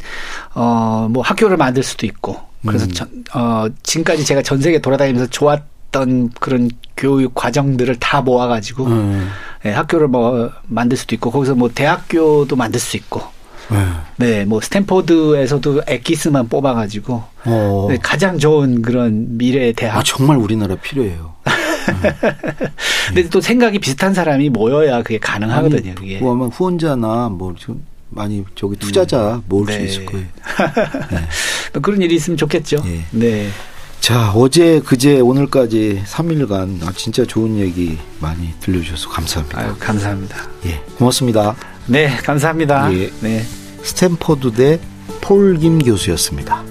어 0.55 1.09
뭐 1.11 1.23
학교를 1.23 1.57
만들 1.57 1.83
수도 1.83 2.07
있고. 2.07 2.39
그래서 2.67 2.87
음. 2.87 2.93
전, 2.93 3.09
어 3.35 3.67
지금까지 3.83 4.25
제가 4.25 4.43
전 4.43 4.61
세계 4.61 4.79
돌아다니면서 4.81 5.29
좋았 5.31 5.61
어떤 5.95 6.29
그런 6.41 6.69
교육 6.97 7.35
과정들을 7.37 7.95
다 8.01 8.21
모아가지고 8.21 8.85
음. 8.87 9.29
네, 9.63 9.71
학교를 9.71 10.09
뭐 10.09 10.51
만들 10.67 10.97
수도 10.97 11.15
있고 11.15 11.31
거기서 11.31 11.55
뭐 11.55 11.71
대학교도 11.73 12.57
만들 12.57 12.81
수 12.81 12.97
있고 12.97 13.23
음. 13.71 13.95
네, 14.17 14.45
뭐 14.45 14.61
스탠포드에서도 14.61 15.83
엑기스만 15.87 16.49
뽑아가지고 16.49 17.23
어. 17.45 17.87
네, 17.91 17.99
가장 18.03 18.39
좋은 18.39 18.83
그런 18.83 19.39
미래 19.39 19.73
대학. 19.73 19.99
아, 19.99 20.03
정말 20.05 20.37
우리나라 20.37 20.75
필요해요. 20.75 21.35
근데 23.09 23.29
또 23.29 23.41
생각이 23.41 23.79
비슷한 23.79 24.15
사람이 24.15 24.51
모여야 24.51 25.03
그게 25.03 25.19
가능하거든요. 25.19 25.91
아니, 25.91 25.95
그게. 25.95 26.19
뭐 26.19 26.33
아마 26.35 26.47
후원자나 26.47 27.31
뭐좀 27.31 27.85
많이 28.11 28.45
저기 28.55 28.77
투자자 28.77 29.37
음. 29.37 29.43
모을 29.49 29.67
네. 29.67 29.73
수 29.79 29.85
있을 29.85 30.07
거예요. 30.07 30.27
네. 31.11 31.81
그런 31.81 32.01
일이 32.03 32.15
있으면 32.15 32.37
좋겠죠. 32.37 32.83
네. 32.85 33.05
네. 33.11 33.49
자, 34.01 34.33
어제, 34.33 34.81
그제, 34.85 35.21
오늘까지 35.21 36.03
3일간 36.07 36.87
아, 36.87 36.93
진짜 36.95 37.25
좋은 37.25 37.59
얘기 37.59 37.99
많이 38.21 38.51
들려주셔서 38.61 39.09
감사합니다. 39.09 39.59
아유, 39.59 39.75
감사합니다. 39.79 40.37
예, 40.67 40.79
고맙습니다. 40.99 41.57
네, 41.87 42.09
감사합니다. 42.19 42.93
예, 42.93 43.11
네. 43.21 43.43
스탠퍼드 43.83 44.53
대 44.53 44.79
폴 45.25 45.57
김 45.59 45.79
교수였습니다. 45.79 46.63